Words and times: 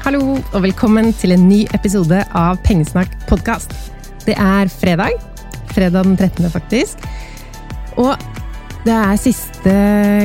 Hallo 0.00 0.38
og 0.40 0.62
velkommen 0.64 1.10
til 1.12 1.34
en 1.34 1.42
ny 1.44 1.58
episode 1.76 2.22
av 2.32 2.56
Pengesnakk 2.64 3.10
podkast. 3.28 3.74
Det 4.24 4.32
er 4.32 4.70
fredag. 4.72 5.12
Fredag 5.74 6.06
den 6.06 6.14
13., 6.16 6.46
faktisk. 6.48 7.02
Og 8.00 8.14
det 8.86 8.94
er 8.96 9.18
siste 9.20 9.74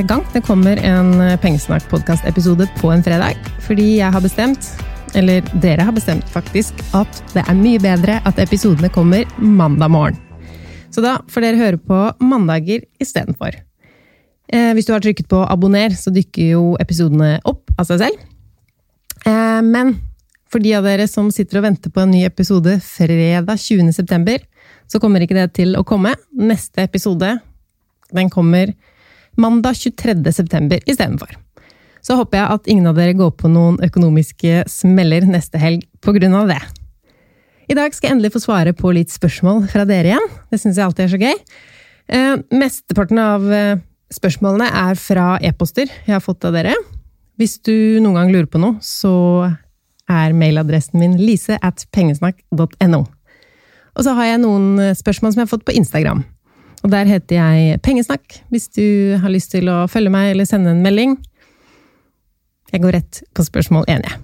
gang 0.08 0.22
det 0.32 0.40
kommer 0.46 0.80
en 0.80 1.12
Pengesnakk 1.42 1.84
podkast-episode 1.90 2.64
på 2.80 2.94
en 2.94 3.04
fredag. 3.04 3.36
Fordi 3.66 3.98
jeg 3.98 4.16
har 4.16 4.24
bestemt, 4.24 4.70
eller 5.12 5.44
dere 5.60 5.84
har 5.84 5.92
bestemt 5.92 6.24
faktisk, 6.32 6.80
at 6.96 7.20
det 7.34 7.44
er 7.44 7.60
mye 7.60 7.82
bedre 7.84 8.22
at 8.24 8.40
episodene 8.40 8.88
kommer 8.88 9.28
mandag 9.36 9.92
morgen. 9.92 10.16
Så 10.88 11.04
da 11.04 11.18
får 11.28 11.44
dere 11.44 11.60
høre 11.60 11.82
på 11.84 12.00
mandager 12.24 12.88
istedenfor. 12.96 13.60
Eh, 14.48 14.72
hvis 14.72 14.88
du 14.88 14.96
har 14.96 15.04
trykket 15.04 15.28
på 15.28 15.44
abonner, 15.44 15.92
så 15.92 16.08
dykker 16.14 16.54
jo 16.54 16.64
episodene 16.80 17.34
opp 17.44 17.76
av 17.76 17.90
seg 17.90 18.06
selv. 18.06 18.25
Eh, 19.26 19.62
men 19.62 19.96
for 20.52 20.62
de 20.62 20.76
av 20.78 20.86
dere 20.86 21.08
som 21.10 21.30
sitter 21.34 21.60
og 21.60 21.66
venter 21.66 21.92
på 21.92 22.04
en 22.04 22.12
ny 22.14 22.22
episode 22.26 22.78
fredag 22.84 23.58
20. 23.58 23.90
september, 23.96 24.38
så 24.86 25.00
kommer 25.02 25.24
ikke 25.24 25.38
det 25.38 25.48
til 25.58 25.74
å 25.78 25.84
komme. 25.86 26.14
Neste 26.30 26.86
episode 26.86 27.34
den 28.14 28.30
kommer 28.30 28.72
mandag 29.36 29.76
23. 29.82 30.22
september 30.32 30.80
istedenfor. 30.86 31.34
Så 32.06 32.14
håper 32.14 32.38
jeg 32.38 32.54
at 32.54 32.68
ingen 32.70 32.86
av 32.86 32.98
dere 32.98 33.16
går 33.18 33.32
på 33.34 33.50
noen 33.50 33.80
økonomiske 33.82 34.62
smeller 34.70 35.26
neste 35.26 35.58
helg 35.58 35.82
av 36.06 36.52
det. 36.52 36.62
I 37.66 37.74
dag 37.74 37.90
skal 37.92 38.08
jeg 38.08 38.14
endelig 38.14 38.36
få 38.36 38.44
svare 38.44 38.72
på 38.78 38.92
litt 38.94 39.10
spørsmål 39.10 39.66
fra 39.72 39.82
dere 39.84 40.12
igjen. 40.12 40.28
Det 40.52 40.60
syns 40.62 40.78
jeg 40.78 40.86
alltid 40.86 41.04
er 41.04 41.10
så 41.10 41.18
gøy. 41.18 41.40
Eh, 42.06 42.34
mesteparten 42.54 43.18
av 43.18 43.48
eh, 43.50 43.80
spørsmålene 44.14 44.70
er 44.70 44.94
fra 44.94 45.32
e-poster 45.42 45.90
jeg 45.90 46.14
har 46.14 46.22
fått 46.22 46.46
av 46.46 46.54
dere. 46.54 46.76
Hvis 47.36 47.58
du 47.60 48.00
noen 48.00 48.16
gang 48.16 48.32
lurer 48.32 48.48
på 48.48 48.60
noe, 48.60 48.78
så 48.80 49.12
er 50.08 50.36
mailadressen 50.36 51.00
min 51.00 51.18
lise 51.20 51.58
at 51.60 51.84
pengesnakk.no. 51.92 53.02
Og 53.96 54.04
så 54.04 54.14
har 54.16 54.30
jeg 54.30 54.42
noen 54.42 54.80
spørsmål 54.96 55.34
som 55.34 55.42
jeg 55.42 55.48
har 55.48 55.52
fått 55.52 55.66
på 55.68 55.76
Instagram. 55.76 56.22
Og 56.84 56.92
der 56.92 57.08
heter 57.08 57.38
jeg 57.40 57.80
Pengesnakk, 57.84 58.38
hvis 58.52 58.68
du 58.76 59.16
har 59.20 59.32
lyst 59.32 59.50
til 59.54 59.68
å 59.72 59.84
følge 59.90 60.12
meg 60.12 60.32
eller 60.32 60.48
sende 60.48 60.72
en 60.72 60.84
melding. 60.84 61.16
Jeg 62.72 62.82
går 62.84 62.98
rett 63.00 63.22
på 63.34 63.44
spørsmål 63.46 63.88
én, 63.90 64.04
jeg. 64.06 64.22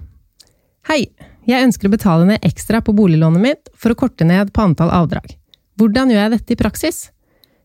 Hei! 0.89 1.03
Jeg 1.43 1.65
ønsker 1.67 1.89
å 1.89 1.91
betale 1.91 2.23
ned 2.27 2.45
ekstra 2.47 2.79
på 2.79 2.93
boliglånet 2.95 3.41
mitt 3.43 3.71
for 3.75 3.91
å 3.91 3.97
korte 3.99 4.23
ned 4.23 4.53
på 4.55 4.63
antall 4.63 4.93
avdrag. 4.95 5.33
Hvordan 5.75 6.13
gjør 6.13 6.21
jeg 6.21 6.33
dette 6.37 6.55
i 6.55 6.59
praksis? 6.59 6.99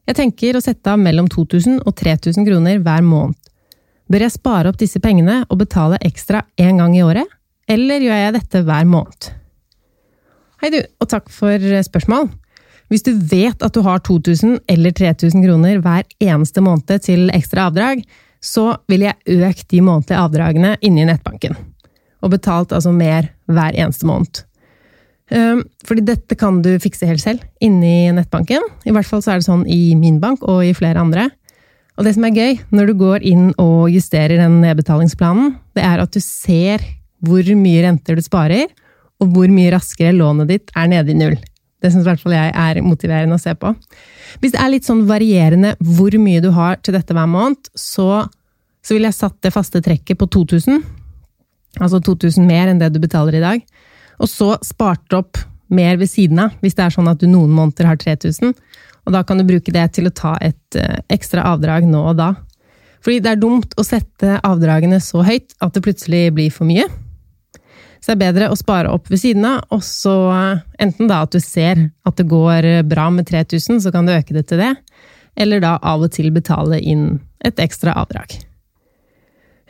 Jeg 0.08 0.18
tenker 0.18 0.56
å 0.58 0.62
sette 0.64 0.90
av 0.90 0.98
mellom 0.98 1.28
2000 1.30 1.84
og 1.84 1.94
3000 2.00 2.46
kroner 2.48 2.80
hver 2.82 3.04
måned. 3.06 3.38
Bør 4.08 4.24
jeg 4.24 4.32
spare 4.32 4.70
opp 4.70 4.78
disse 4.80 5.00
pengene 5.04 5.42
og 5.50 5.58
betale 5.60 5.98
ekstra 6.06 6.40
én 6.60 6.80
gang 6.80 6.94
i 6.96 7.04
året, 7.04 7.28
eller 7.68 8.00
gjør 8.00 8.22
jeg 8.22 8.36
dette 8.38 8.62
hver 8.64 8.86
måned? 8.88 9.30
Hei 10.62 10.70
du, 10.72 10.78
og 10.98 11.10
takk 11.12 11.28
for 11.30 11.62
spørsmål. 11.84 12.30
Hvis 12.88 13.04
du 13.04 13.12
vet 13.12 13.60
at 13.62 13.74
du 13.76 13.82
har 13.84 14.00
2000 14.00 14.62
eller 14.72 14.94
3000 14.96 15.44
kroner 15.44 15.82
hver 15.84 16.06
eneste 16.24 16.64
måned 16.64 17.04
til 17.04 17.28
ekstra 17.36 17.68
avdrag, 17.68 18.00
så 18.40 18.78
ville 18.88 19.10
jeg 19.10 19.42
økt 19.44 19.68
de 19.74 19.82
månedlige 19.84 20.22
avdragene 20.24 20.76
inni 20.80 21.04
nettbanken. 21.04 21.58
Og 22.24 22.32
betalt 22.32 22.72
altså 22.72 22.94
mer 22.94 23.28
hver 23.46 23.76
eneste 23.76 24.08
måned. 24.08 24.40
Ehm, 25.28 25.66
fordi 25.84 26.06
dette 26.08 26.38
kan 26.40 26.62
du 26.64 26.70
fikse 26.80 27.06
helt 27.06 27.20
selv 27.20 27.44
inni 27.60 28.08
nettbanken. 28.16 28.64
I 28.88 28.94
hvert 28.94 29.06
fall 29.06 29.20
så 29.20 29.34
er 29.34 29.42
det 29.42 29.48
sånn 29.50 29.66
i 29.68 29.92
min 29.98 30.16
bank 30.22 30.46
og 30.48 30.64
i 30.64 30.72
flere 30.76 31.04
andre. 31.04 31.28
Og 31.98 32.06
det 32.06 32.14
som 32.14 32.24
er 32.28 32.36
gøy 32.36 32.58
når 32.70 32.88
du 32.88 32.98
går 33.00 33.24
inn 33.26 33.48
og 33.58 33.90
justerer 33.90 34.38
den 34.38 34.60
nedbetalingsplanen, 34.62 35.56
det 35.74 35.82
er 35.82 36.02
at 36.02 36.14
du 36.14 36.20
ser 36.22 36.84
hvor 37.26 37.42
mye 37.58 37.82
renter 37.82 38.14
du 38.14 38.22
sparer, 38.22 38.70
og 39.18 39.32
hvor 39.34 39.50
mye 39.50 39.72
raskere 39.74 40.14
lånet 40.14 40.50
ditt 40.52 40.74
er 40.78 40.90
nede 40.92 41.10
i 41.10 41.18
null. 41.18 41.34
Det 41.82 41.90
syns 41.90 42.04
i 42.04 42.08
hvert 42.08 42.22
fall 42.22 42.34
jeg 42.34 42.52
er 42.54 42.80
motiverende 42.86 43.34
å 43.34 43.42
se 43.42 43.54
på. 43.58 43.72
Hvis 44.38 44.54
det 44.54 44.62
er 44.62 44.70
litt 44.70 44.86
sånn 44.86 45.04
varierende 45.10 45.74
hvor 45.82 46.14
mye 46.22 46.42
du 46.42 46.52
har 46.54 46.78
til 46.82 46.94
dette 46.94 47.14
hver 47.14 47.26
måned, 47.30 47.70
så, 47.74 48.24
så 48.82 48.94
ville 48.94 49.10
jeg 49.10 49.18
satt 49.18 49.38
det 49.42 49.54
faste 49.54 49.82
trekket 49.82 50.18
på 50.18 50.30
2000. 50.38 50.82
Altså 51.82 52.00
2000 52.02 52.46
mer 52.46 52.70
enn 52.70 52.82
det 52.82 52.92
du 52.94 53.02
betaler 53.02 53.38
i 53.38 53.42
dag. 53.42 53.62
Og 54.22 54.30
så 54.30 54.54
spart 54.66 55.14
opp 55.18 55.38
mer 55.70 55.98
ved 56.00 56.10
siden 56.10 56.40
av, 56.46 56.54
hvis 56.62 56.78
det 56.78 56.86
er 56.86 56.94
sånn 56.94 57.10
at 57.10 57.20
du 57.20 57.28
noen 57.30 57.52
måneder 57.54 57.90
har 57.90 57.98
3000. 58.00 58.54
Og 59.08 59.14
da 59.16 59.24
kan 59.24 59.40
du 59.40 59.46
bruke 59.48 59.72
det 59.72 59.86
til 59.96 60.10
å 60.10 60.14
ta 60.14 60.34
et 60.44 60.76
eh, 60.76 61.00
ekstra 61.08 61.46
avdrag 61.48 61.88
nå 61.88 62.04
og 62.10 62.18
da. 62.20 62.34
Fordi 63.00 63.22
det 63.24 63.30
er 63.32 63.40
dumt 63.40 63.72
å 63.78 63.84
sette 63.86 64.36
avdragene 64.44 64.98
så 65.00 65.22
høyt 65.24 65.54
at 65.64 65.72
det 65.72 65.84
plutselig 65.86 66.26
blir 66.36 66.52
for 66.52 66.68
mye. 66.68 66.84
Så 67.98 68.12
det 68.12 68.18
er 68.18 68.24
bedre 68.26 68.50
å 68.52 68.58
spare 68.58 68.92
opp 68.94 69.08
ved 69.10 69.22
siden 69.22 69.46
av, 69.48 69.64
og 69.74 69.80
så 69.86 70.16
eh, 70.34 70.60
enten 70.84 71.08
da 71.08 71.22
at 71.24 71.32
du 71.32 71.40
ser 71.42 71.88
at 72.06 72.20
det 72.20 72.28
går 72.28 72.68
bra 72.90 73.08
med 73.14 73.30
3000, 73.30 73.80
så 73.82 73.94
kan 73.94 74.06
du 74.06 74.12
øke 74.14 74.36
det 74.36 74.44
til 74.50 74.60
det, 74.60 74.74
eller 75.40 75.64
da 75.64 75.78
av 75.80 76.04
og 76.04 76.12
til 76.14 76.30
betale 76.34 76.78
inn 76.78 77.16
et 77.48 77.58
ekstra 77.62 77.96
avdrag. 77.98 78.36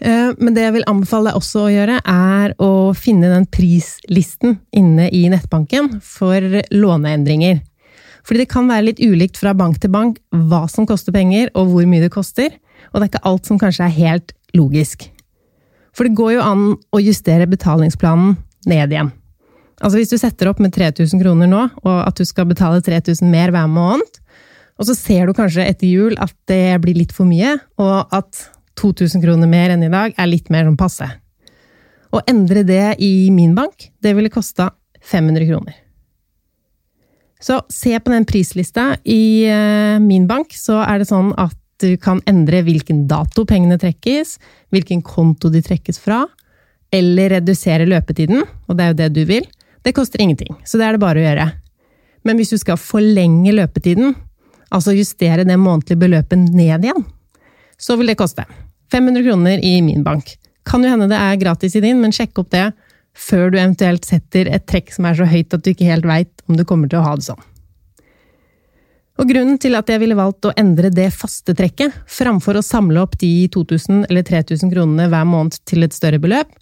Eh, 0.00 0.30
men 0.38 0.54
det 0.54 0.66
jeg 0.66 0.76
vil 0.76 0.86
anbefale 0.90 1.30
deg 1.30 1.40
også 1.40 1.64
å 1.64 1.72
gjøre, 1.72 1.98
er 2.02 2.54
å 2.62 2.70
finne 2.96 3.30
den 3.32 3.48
prislisten 3.50 4.58
inne 4.76 5.08
i 5.14 5.24
nettbanken 5.32 5.98
for 6.04 6.44
låneendringer. 6.74 7.62
Fordi 8.28 8.44
det 8.44 8.50
kan 8.52 8.68
være 8.68 8.90
litt 8.90 8.98
ulikt 9.00 9.38
fra 9.40 9.54
bank 9.56 9.78
til 9.80 9.92
bank 9.92 10.18
hva 10.28 10.66
som 10.68 10.84
koster 10.88 11.14
penger, 11.16 11.48
og 11.56 11.70
hvor 11.72 11.86
mye 11.88 12.04
det 12.04 12.12
koster. 12.12 12.52
Og 12.92 12.98
det 12.98 13.06
er 13.06 13.12
ikke 13.14 13.28
alt 13.30 13.48
som 13.48 13.60
kanskje 13.60 13.86
er 13.86 13.96
helt 13.96 14.34
logisk. 14.56 15.06
For 15.96 16.04
det 16.04 16.18
går 16.18 16.36
jo 16.36 16.44
an 16.44 16.66
å 16.92 17.00
justere 17.00 17.48
betalingsplanen 17.48 18.36
ned 18.68 18.92
igjen. 18.92 19.10
Altså 19.78 20.00
Hvis 20.00 20.12
du 20.12 20.18
setter 20.20 20.50
opp 20.50 20.60
med 20.60 20.74
3000 20.74 21.22
kroner 21.22 21.48
nå, 21.48 21.64
og 21.80 21.98
at 22.04 22.18
du 22.18 22.26
skal 22.28 22.48
betale 22.50 22.82
3000 22.84 23.30
mer 23.32 23.54
hver 23.54 23.70
måned, 23.70 24.20
og 24.78 24.86
så 24.86 24.94
ser 24.94 25.26
du 25.26 25.34
kanskje 25.34 25.64
etter 25.66 25.88
jul 25.88 26.18
at 26.22 26.34
det 26.50 26.78
blir 26.84 26.98
litt 26.98 27.14
for 27.14 27.26
mye, 27.26 27.56
og 27.80 28.12
at 28.14 28.44
2000 28.78 29.24
kroner 29.24 29.50
mer 29.50 29.74
enn 29.74 29.86
i 29.86 29.90
dag 29.90 30.14
er 30.14 30.30
litt 30.30 30.52
mer 30.54 30.68
som 30.68 30.78
passe. 30.78 31.08
Å 32.14 32.22
endre 32.30 32.62
det 32.66 32.98
i 33.04 33.30
min 33.34 33.56
bank, 33.56 33.90
det 34.02 34.14
ville 34.18 34.32
kosta 34.32 34.70
500 35.02 35.48
kroner. 35.48 35.87
Så 37.40 37.60
se 37.70 37.94
på 38.00 38.10
den 38.10 38.26
prislista. 38.26 38.96
I 39.04 39.46
uh, 39.46 39.98
min 40.02 40.26
bank 40.26 40.54
så 40.58 40.80
er 40.82 41.00
det 41.00 41.08
sånn 41.10 41.32
at 41.38 41.56
du 41.78 41.92
kan 42.02 42.18
endre 42.26 42.64
hvilken 42.66 43.04
dato 43.10 43.44
pengene 43.46 43.78
trekkes, 43.78 44.36
hvilken 44.74 45.02
konto 45.06 45.50
de 45.52 45.62
trekkes 45.62 46.00
fra, 46.02 46.24
eller 46.90 47.36
redusere 47.36 47.86
løpetiden, 47.86 48.42
og 48.66 48.78
det 48.78 48.84
er 48.84 48.90
jo 48.90 48.98
det 48.98 49.08
du 49.14 49.22
vil. 49.28 49.46
Det 49.86 49.94
koster 49.94 50.22
ingenting, 50.24 50.56
så 50.66 50.80
det 50.80 50.88
er 50.88 50.96
det 50.96 51.02
bare 51.04 51.20
å 51.20 51.26
gjøre. 51.26 51.46
Men 52.26 52.40
hvis 52.40 52.50
du 52.50 52.58
skal 52.58 52.80
forlenge 52.82 53.54
løpetiden, 53.54 54.16
altså 54.74 54.96
justere 54.96 55.46
det 55.46 55.58
månedlige 55.60 56.00
beløpet 56.02 56.50
ned 56.50 56.88
igjen, 56.88 57.06
så 57.78 57.94
vil 57.96 58.10
det 58.10 58.18
koste 58.18 58.42
500 58.92 59.22
kroner 59.22 59.62
i 59.62 59.78
min 59.84 60.02
bank. 60.02 60.34
Kan 60.66 60.82
jo 60.82 60.90
hende 60.90 61.08
det 61.10 61.20
er 61.20 61.40
gratis 61.40 61.76
i 61.78 61.84
din, 61.84 62.00
men 62.02 62.12
sjekk 62.12 62.42
opp 62.42 62.50
det 62.52 62.66
før 63.18 63.50
du 63.50 63.58
eventuelt 63.58 64.06
setter 64.06 64.50
et 64.52 64.66
trekk 64.70 64.92
som 64.94 65.08
er 65.08 65.18
så 65.18 65.26
høyt 65.28 65.54
at 65.54 65.64
du 65.64 65.72
ikke 65.72 65.88
helt 65.88 66.06
veit 66.08 66.44
om 66.46 66.58
du 66.58 66.64
kommer 66.68 66.90
til 66.90 67.00
å 67.00 67.06
ha 67.06 67.16
det 67.18 67.26
sånn. 67.26 67.46
Og 69.18 69.26
Grunnen 69.26 69.58
til 69.58 69.74
at 69.74 69.88
jeg 69.90 69.98
ville 69.98 70.14
valgt 70.14 70.46
å 70.46 70.54
endre 70.60 70.92
det 70.94 71.08
faste 71.10 71.54
trekket, 71.58 71.94
framfor 72.06 72.60
å 72.60 72.62
samle 72.62 73.02
opp 73.02 73.16
de 73.18 73.48
2000 73.50 74.04
eller 74.06 74.22
3000 74.26 74.70
kronene 74.70 75.08
hver 75.10 75.26
måned 75.26 75.58
til 75.66 75.82
et 75.82 75.96
større 75.96 76.20
beløp, 76.22 76.52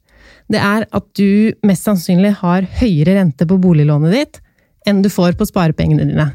det 0.49 0.62
er 0.62 0.87
at 0.94 1.06
du 1.19 1.53
mest 1.67 1.84
sannsynlig 1.84 2.33
har 2.41 2.65
høyere 2.81 3.19
rente 3.19 3.47
på 3.49 3.59
boliglånet 3.61 4.15
ditt 4.15 4.41
enn 4.88 5.03
du 5.05 5.11
får 5.12 5.37
på 5.37 5.49
sparepengene 5.49 6.06
dine. 6.09 6.31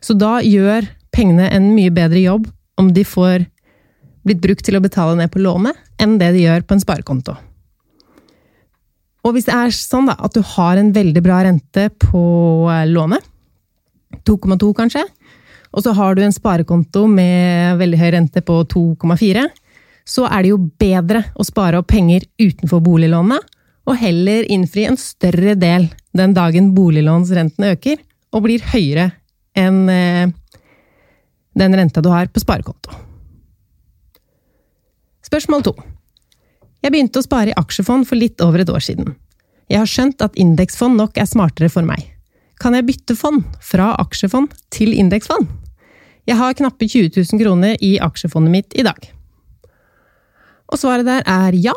Så 0.00 0.16
da 0.16 0.38
gjør 0.40 0.86
pengene 1.12 1.50
en 1.52 1.72
mye 1.76 1.92
bedre 1.92 2.22
jobb 2.22 2.48
om 2.80 2.88
de 2.94 3.04
får 3.04 3.44
blitt 4.26 4.40
brukt 4.42 4.64
til 4.64 4.78
å 4.78 4.82
betale 4.82 5.18
ned 5.18 5.32
på 5.34 5.42
lånet, 5.42 5.76
enn 6.00 6.16
det 6.22 6.32
de 6.36 6.46
gjør 6.46 6.64
på 6.64 6.78
en 6.78 6.82
sparekonto. 6.82 7.34
Og 9.22 9.36
hvis 9.36 9.46
det 9.46 9.54
er 9.54 9.74
sånn 9.74 10.08
da, 10.10 10.16
at 10.18 10.34
du 10.34 10.42
har 10.54 10.78
en 10.78 10.90
veldig 10.94 11.22
bra 11.22 11.42
rente 11.46 11.88
på 12.02 12.22
eh, 12.72 12.86
lånet, 12.90 13.24
2,2 14.28 14.72
kanskje, 14.76 15.04
og 15.72 15.84
så 15.84 15.94
har 15.96 16.14
du 16.14 16.22
en 16.24 16.34
sparekonto 16.34 17.06
med 17.08 17.78
veldig 17.80 18.00
høy 18.00 18.10
rente 18.16 18.42
på 18.44 18.58
2,4, 18.74 19.46
så 20.04 20.26
er 20.26 20.42
det 20.42 20.50
jo 20.50 20.58
bedre 20.82 21.22
å 21.38 21.46
spare 21.46 21.80
opp 21.80 21.88
penger 21.92 22.26
utenfor 22.42 22.82
boliglånet, 22.84 23.46
og 23.88 23.98
heller 23.98 24.46
innfri 24.52 24.84
en 24.86 24.98
større 25.00 25.56
del 25.58 25.88
den 26.14 26.34
dagen 26.36 26.70
boliglånsrenten 26.76 27.66
øker 27.72 28.02
og 28.32 28.44
blir 28.44 28.62
høyere 28.72 29.08
enn 29.58 29.80
eh, 29.90 30.28
den 31.58 31.76
renta 31.76 32.02
du 32.04 32.10
har 32.12 32.30
på 32.32 32.40
sparekonto. 32.42 32.94
Spørsmål 35.26 35.66
to. 35.66 35.74
Jeg 36.82 36.90
begynte 36.90 37.20
å 37.20 37.26
spare 37.26 37.52
i 37.52 37.58
aksjefond 37.58 38.08
for 38.08 38.18
litt 38.18 38.42
over 38.42 38.62
et 38.62 38.70
år 38.72 38.82
siden. 38.82 39.14
Jeg 39.70 39.78
har 39.78 39.88
skjønt 39.88 40.22
at 40.24 40.38
indeksfond 40.40 40.98
nok 40.98 41.18
er 41.20 41.28
smartere 41.30 41.70
for 41.70 41.86
meg. 41.86 42.08
Kan 42.62 42.74
jeg 42.74 42.86
bytte 42.88 43.14
fond 43.18 43.44
fra 43.62 43.92
aksjefond 44.02 44.52
til 44.74 44.92
indeksfond? 44.94 45.46
Jeg 46.26 46.38
har 46.38 46.54
knappe 46.58 46.86
20 46.86 47.14
000 47.14 47.40
kroner 47.42 47.78
i 47.82 47.96
aksjefondet 48.02 48.54
mitt 48.54 48.76
i 48.78 48.84
dag. 48.86 48.98
Og 50.70 50.78
svaret 50.80 51.06
der 51.06 51.24
er 51.28 51.54
ja, 51.58 51.74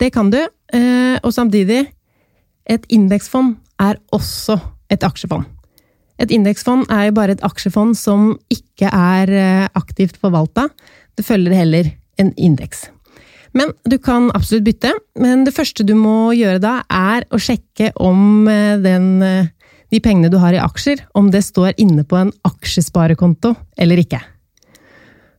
det 0.00 0.12
kan 0.16 0.32
du. 0.32 0.40
Eh, 0.72 1.16
og 1.22 1.32
samtidig, 1.32 1.92
Et 2.66 2.82
indeksfond 2.90 3.52
er 3.78 3.94
også 4.10 4.56
et 4.90 5.04
aksjefond. 5.06 5.44
Et 6.18 6.32
indeksfond 6.34 6.88
er 6.90 7.04
jo 7.06 7.12
bare 7.14 7.36
et 7.36 7.44
aksjefond 7.46 7.94
som 7.94 8.32
ikke 8.50 8.90
er 8.90 9.30
eh, 9.30 9.68
aktivt 9.78 10.18
forvalta. 10.18 10.66
Det 11.14 11.22
følger 11.22 11.54
heller 11.54 11.92
en 12.18 12.32
indeks. 12.34 12.88
Men 13.56 13.72
du 13.88 13.96
kan 14.02 14.28
absolutt 14.36 14.66
bytte. 14.66 14.92
Men 15.18 15.46
det 15.46 15.54
første 15.56 15.86
du 15.86 15.94
må 15.96 16.34
gjøre 16.36 16.60
da, 16.62 16.78
er 16.92 17.26
å 17.32 17.40
sjekke 17.40 17.92
om 18.02 18.48
eh, 18.52 18.76
den, 18.82 19.10
eh, 19.24 19.48
de 19.92 20.00
pengene 20.04 20.30
du 20.32 20.38
har 20.42 20.56
i 20.56 20.60
aksjer, 20.60 21.06
om 21.16 21.30
det 21.32 21.44
står 21.46 21.76
inne 21.80 22.04
på 22.04 22.18
en 22.20 22.34
aksjesparekonto 22.48 23.54
eller 23.80 24.02
ikke. 24.02 24.20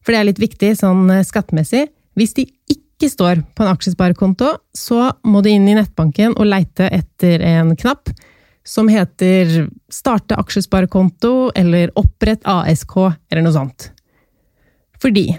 For 0.01 0.15
det 0.15 0.21
er 0.21 0.29
litt 0.29 0.41
viktig 0.41 0.71
sånn 0.79 1.11
skattemessig. 1.27 1.89
Hvis 2.17 2.33
de 2.37 2.47
ikke 2.71 3.09
står 3.11 3.43
på 3.53 3.65
en 3.65 3.73
aksjesparekonto, 3.73 4.53
så 4.73 5.11
må 5.27 5.43
du 5.43 5.51
inn 5.51 5.67
i 5.67 5.75
nettbanken 5.77 6.33
og 6.39 6.47
leite 6.47 6.87
etter 6.87 7.43
en 7.45 7.75
knapp 7.77 8.09
som 8.67 8.89
heter 8.91 9.67
Starte 9.93 10.35
aksjesparekonto 10.39 11.51
eller 11.55 11.91
Opprett 11.99 12.43
ASK 12.47 12.97
eller 13.29 13.45
noe 13.45 13.55
sånt. 13.55 13.91
Fordi 14.99 15.29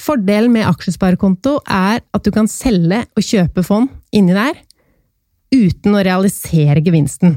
fordelen 0.00 0.52
med 0.54 0.66
aksjesparekonto 0.68 1.58
er 1.70 2.02
at 2.02 2.24
du 2.24 2.30
kan 2.34 2.48
selge 2.50 3.04
og 3.14 3.24
kjøpe 3.24 3.64
fond 3.66 3.90
inni 4.14 4.34
der 4.36 4.58
uten 5.54 5.94
å 5.94 6.02
realisere 6.02 6.82
gevinsten. 6.82 7.36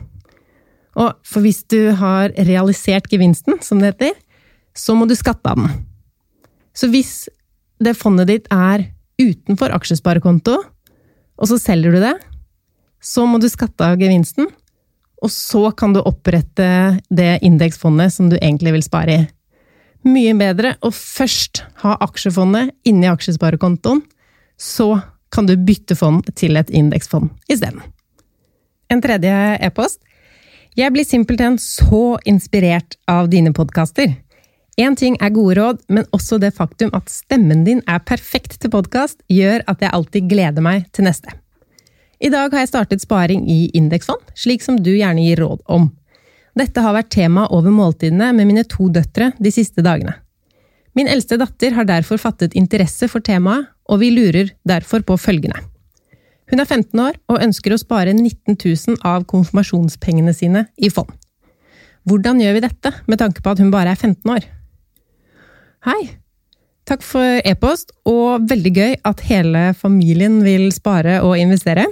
Og 0.98 1.14
for 1.28 1.46
hvis 1.46 1.62
du 1.70 1.92
har 2.00 2.34
realisert 2.48 3.10
gevinsten, 3.12 3.60
som 3.62 3.82
det 3.82 3.94
heter, 3.94 4.16
så 4.78 4.96
må 4.98 5.06
du 5.06 5.14
skatte 5.18 5.52
av 5.52 5.62
den. 5.62 5.84
Så 6.74 6.90
hvis 6.90 7.28
det 7.82 7.98
fondet 7.98 8.30
ditt 8.32 8.50
er 8.54 8.88
utenfor 9.22 9.74
aksjesparekonto, 9.78 10.58
og 11.38 11.50
så 11.50 11.60
selger 11.62 11.94
du 11.94 12.02
det, 12.02 12.16
så 13.02 13.28
må 13.30 13.38
du 13.42 13.46
skatte 13.50 13.86
av 13.86 14.02
gevinsten, 14.02 14.50
og 15.22 15.34
så 15.34 15.70
kan 15.78 15.94
du 15.94 16.02
opprette 16.02 16.98
det 17.10 17.32
indeksfondet 17.46 18.14
som 18.14 18.30
du 18.30 18.38
egentlig 18.40 18.76
vil 18.78 18.86
spare 18.86 19.18
i. 19.18 19.26
Mye 20.06 20.34
bedre 20.38 20.76
å 20.86 20.92
først 20.94 21.64
ha 21.82 21.96
aksjefondet 22.06 22.76
inni 22.88 23.10
aksjesparekontoen, 23.10 24.04
så 24.58 25.00
kan 25.34 25.48
du 25.48 25.56
bytte 25.58 25.98
fond 25.98 26.28
til 26.38 26.58
et 26.60 26.70
indeksfond 26.70 27.32
isteden. 27.52 27.82
En 28.90 29.02
tredje 29.04 29.34
e-post. 29.64 30.00
Jeg 30.78 30.94
blir 30.94 31.08
simpelthen 31.08 31.58
så 31.60 32.20
inspirert 32.30 32.96
av 33.10 33.32
dine 33.32 33.52
podkaster. 33.54 34.14
Én 34.78 34.94
ting 34.96 35.18
er 35.18 35.34
gode 35.34 35.56
råd, 35.58 35.80
men 35.90 36.06
også 36.14 36.38
det 36.38 36.54
faktum 36.54 36.92
at 36.94 37.10
stemmen 37.10 37.64
din 37.66 37.82
er 37.90 38.04
perfekt 38.06 38.60
til 38.62 38.72
podkast, 38.72 39.24
gjør 39.26 39.66
at 39.66 39.82
jeg 39.82 39.94
alltid 39.94 40.30
gleder 40.30 40.62
meg 40.62 40.86
til 40.94 41.08
neste. 41.10 41.34
I 42.22 42.30
dag 42.34 42.54
har 42.54 42.64
jeg 42.64 42.70
startet 42.72 43.02
sparing 43.02 43.44
i 43.50 43.72
indeksfond, 43.78 44.22
slik 44.38 44.62
som 44.66 44.78
du 44.78 44.92
gjerne 44.94 45.26
gir 45.26 45.42
råd 45.42 45.66
om. 45.66 45.90
Dette 46.58 46.82
har 46.82 46.96
vært 46.96 47.12
tema 47.14 47.46
over 47.54 47.74
måltidene 47.74 48.32
med 48.34 48.50
mine 48.50 48.64
to 48.66 48.88
døtre 48.90 49.32
de 49.38 49.52
siste 49.54 49.84
dagene. 49.86 50.16
Min 50.98 51.10
eldste 51.12 51.38
datter 51.38 51.76
har 51.78 51.86
derfor 51.86 52.18
fattet 52.18 52.56
interesse 52.58 53.06
for 53.12 53.22
temaet, 53.22 53.68
og 53.88 54.02
vi 54.02 54.10
lurer 54.12 54.50
derfor 54.68 55.04
på 55.06 55.20
følgende. 55.22 55.62
Hun 56.50 56.64
er 56.64 56.66
15 56.66 57.00
år 57.04 57.20
og 57.30 57.44
ønsker 57.44 57.76
å 57.76 57.80
spare 57.80 58.16
19 58.16 58.56
000 58.58 59.02
av 59.06 59.28
konfirmasjonspengene 59.30 60.34
sine 60.34 60.66
i 60.80 60.90
fond. 60.90 61.12
Hvordan 62.08 62.40
gjør 62.42 62.56
vi 62.56 62.64
dette, 62.64 62.94
med 63.06 63.20
tanke 63.20 63.44
på 63.44 63.52
at 63.52 63.62
hun 63.62 63.72
bare 63.72 63.94
er 63.94 64.00
15 64.00 64.32
år? 64.32 64.48
Hei! 65.86 66.02
Takk 66.88 67.04
for 67.04 67.42
e-post, 67.44 67.92
og 68.08 68.48
veldig 68.48 68.74
gøy 68.74 68.94
at 69.06 69.24
hele 69.28 69.74
familien 69.76 70.40
vil 70.46 70.70
spare 70.72 71.20
og 71.20 71.36
investere. 71.38 71.84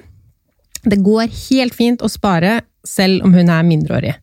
Det 0.88 1.02
går 1.04 1.28
helt 1.28 1.76
fint 1.76 2.02
å 2.02 2.10
spare 2.12 2.62
selv 2.88 3.28
om 3.28 3.36
hun 3.36 3.52
er 3.52 3.68
mindreårig. 3.68 4.16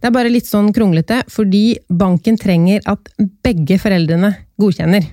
Det 0.00 0.08
er 0.08 0.14
bare 0.14 0.32
litt 0.32 0.48
sånn 0.48 0.70
kronglete, 0.72 1.20
fordi 1.28 1.76
banken 1.92 2.38
trenger 2.40 2.80
at 2.88 3.10
begge 3.44 3.76
foreldrene 3.80 4.32
godkjenner. 4.60 5.04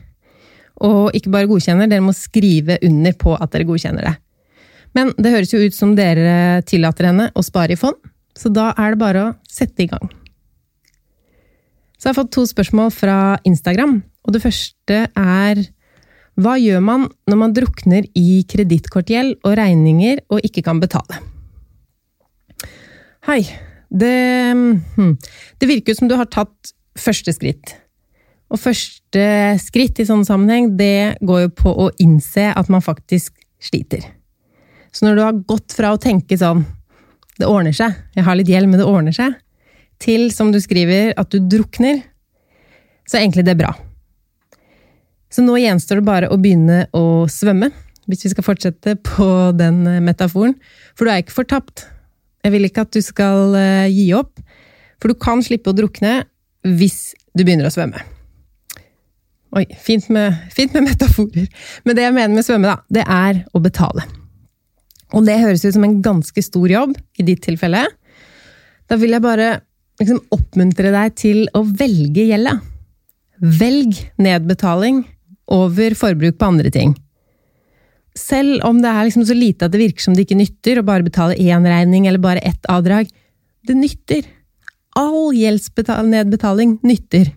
Og 0.87 1.15
ikke 1.17 1.33
bare 1.33 1.49
godkjenner, 1.49 1.89
dere 1.91 2.05
må 2.05 2.13
skrive 2.15 2.77
under 2.87 3.15
på 3.19 3.35
at 3.35 3.51
dere 3.51 3.67
godkjenner 3.67 4.07
det. 4.07 4.15
Men 4.95 5.11
det 5.19 5.33
høres 5.33 5.51
jo 5.51 5.59
ut 5.59 5.75
som 5.75 5.91
dere 5.97 6.63
tillater 6.69 7.09
henne 7.09 7.27
å 7.35 7.43
spare 7.43 7.75
i 7.75 7.79
fond, 7.79 7.99
så 8.37 8.49
da 8.53 8.69
er 8.79 8.95
det 8.95 9.01
bare 9.01 9.25
å 9.25 9.33
sette 9.51 9.83
i 9.83 9.89
gang. 9.91 10.07
Så 11.97 12.07
jeg 12.07 12.13
har 12.13 12.19
fått 12.21 12.35
to 12.37 12.45
spørsmål 12.47 12.93
fra 12.93 13.17
Instagram, 13.49 13.99
og 14.23 14.35
det 14.35 14.43
første 14.45 15.03
er 15.09 15.63
hva 16.37 16.53
gjør 16.61 16.83
man 16.85 17.07
når 17.25 17.39
man 17.41 17.53
drukner 17.57 18.05
i 18.15 18.43
kredittkortgjeld 18.47 19.39
og 19.41 19.55
regninger 19.57 20.21
og 20.29 20.45
ikke 20.45 20.63
kan 20.67 20.79
betale? 20.79 21.23
Hei. 23.25 23.41
Det, 23.89 24.53
hm, 24.97 25.13
det 25.59 25.69
virker 25.69 25.95
som 25.95 26.09
du 26.09 26.15
har 26.19 26.29
tatt 26.31 26.73
første 26.97 27.33
skritt. 27.35 27.75
Og 28.51 28.59
første 28.61 29.23
skritt 29.59 29.99
i 29.99 30.07
sånn 30.07 30.25
sammenheng, 30.27 30.71
det 30.79 31.19
går 31.25 31.45
jo 31.45 31.53
på 31.63 31.73
å 31.85 31.89
innse 32.03 32.49
at 32.53 32.69
man 32.71 32.83
faktisk 32.83 33.33
sliter. 33.63 34.03
Så 34.91 35.05
når 35.05 35.17
du 35.17 35.23
har 35.23 35.41
gått 35.49 35.75
fra 35.75 35.91
å 35.93 36.01
tenke 36.01 36.39
sånn 36.39 36.63
det 37.37 37.45
ordner 37.45 37.75
seg, 37.75 37.93
jeg 38.15 38.25
har 38.25 38.37
litt 38.37 38.49
gjeld, 38.49 38.69
men 38.71 38.81
det 38.81 38.87
ordner 38.87 39.13
seg, 39.13 39.35
til, 40.01 40.29
som 40.33 40.49
du 40.53 40.59
skriver, 40.61 41.11
at 41.17 41.29
du 41.33 41.41
drukner, 41.41 42.01
så 43.07 43.17
er 43.17 43.25
egentlig 43.25 43.45
det 43.47 43.57
bra. 43.59 43.73
Så 45.29 45.43
nå 45.43 45.57
gjenstår 45.59 45.99
det 45.99 46.07
bare 46.07 46.31
å 46.31 46.39
begynne 46.41 46.85
å 46.97 47.27
svømme, 47.29 47.69
hvis 48.07 48.23
vi 48.25 48.31
skal 48.31 48.45
fortsette 48.47 48.95
på 49.03 49.27
den 49.57 49.83
metaforen. 50.05 50.55
For 50.95 51.05
du 51.05 51.11
er 51.11 51.21
ikke 51.21 51.35
fortapt. 51.35 51.85
Jeg 52.45 52.53
vil 52.53 52.67
ikke 52.67 52.85
at 52.85 52.93
du 52.93 53.01
skal 53.03 53.55
eh, 53.59 53.87
gi 53.91 54.11
opp, 54.17 54.37
for 55.01 55.11
du 55.11 55.19
kan 55.19 55.41
slippe 55.45 55.71
å 55.71 55.77
drukne 55.77 56.21
hvis 56.67 57.15
du 57.37 57.43
begynner 57.43 57.69
å 57.69 57.73
svømme. 57.73 58.01
Oi, 59.55 59.63
fint 59.79 60.09
med, 60.13 60.35
fint 60.53 60.73
med 60.75 60.89
metaforer. 60.89 61.47
Men 61.85 61.97
det 61.97 62.03
jeg 62.03 62.15
mener 62.15 62.35
med 62.35 62.45
svømme, 62.45 62.73
da, 62.73 62.83
det 62.93 63.05
er 63.07 63.43
å 63.55 63.61
betale. 63.63 64.03
Og 65.15 65.23
det 65.27 65.39
høres 65.39 65.63
ut 65.63 65.75
som 65.77 65.85
en 65.87 66.01
ganske 66.03 66.43
stor 66.43 66.67
jobb, 66.71 66.97
i 67.17 67.25
ditt 67.27 67.45
tilfelle. 67.45 67.85
Da 68.87 68.97
vil 68.99 69.15
jeg 69.15 69.23
bare 69.23 69.49
liksom 70.01 70.19
oppmuntre 70.35 70.91
deg 70.93 71.15
til 71.17 71.45
å 71.57 71.63
velge 71.65 72.27
gjelda. 72.27 72.57
Velg 73.37 73.95
nedbetaling 74.21 75.05
over 75.53 75.95
forbruk 75.97 76.37
på 76.39 76.49
andre 76.51 76.71
ting. 76.73 76.93
Selv 78.17 78.63
om 78.65 78.79
det 78.81 78.89
er 78.89 79.07
liksom 79.07 79.25
så 79.29 79.35
lite 79.37 79.67
at 79.67 79.73
det 79.73 79.81
virker 79.81 80.03
som 80.03 80.15
det 80.17 80.25
ikke 80.25 80.39
nytter 80.39 80.81
å 80.81 80.87
bare 80.87 81.05
betale 81.05 81.37
én 81.37 81.65
regning 81.67 82.07
eller 82.09 82.21
bare 82.23 82.43
ett 82.45 82.65
avdrag. 82.71 83.09
Det 83.67 83.77
nytter! 83.77 84.25
All 84.97 85.35
gjeldsnedbetaling 85.37 86.79
nytter. 86.87 87.29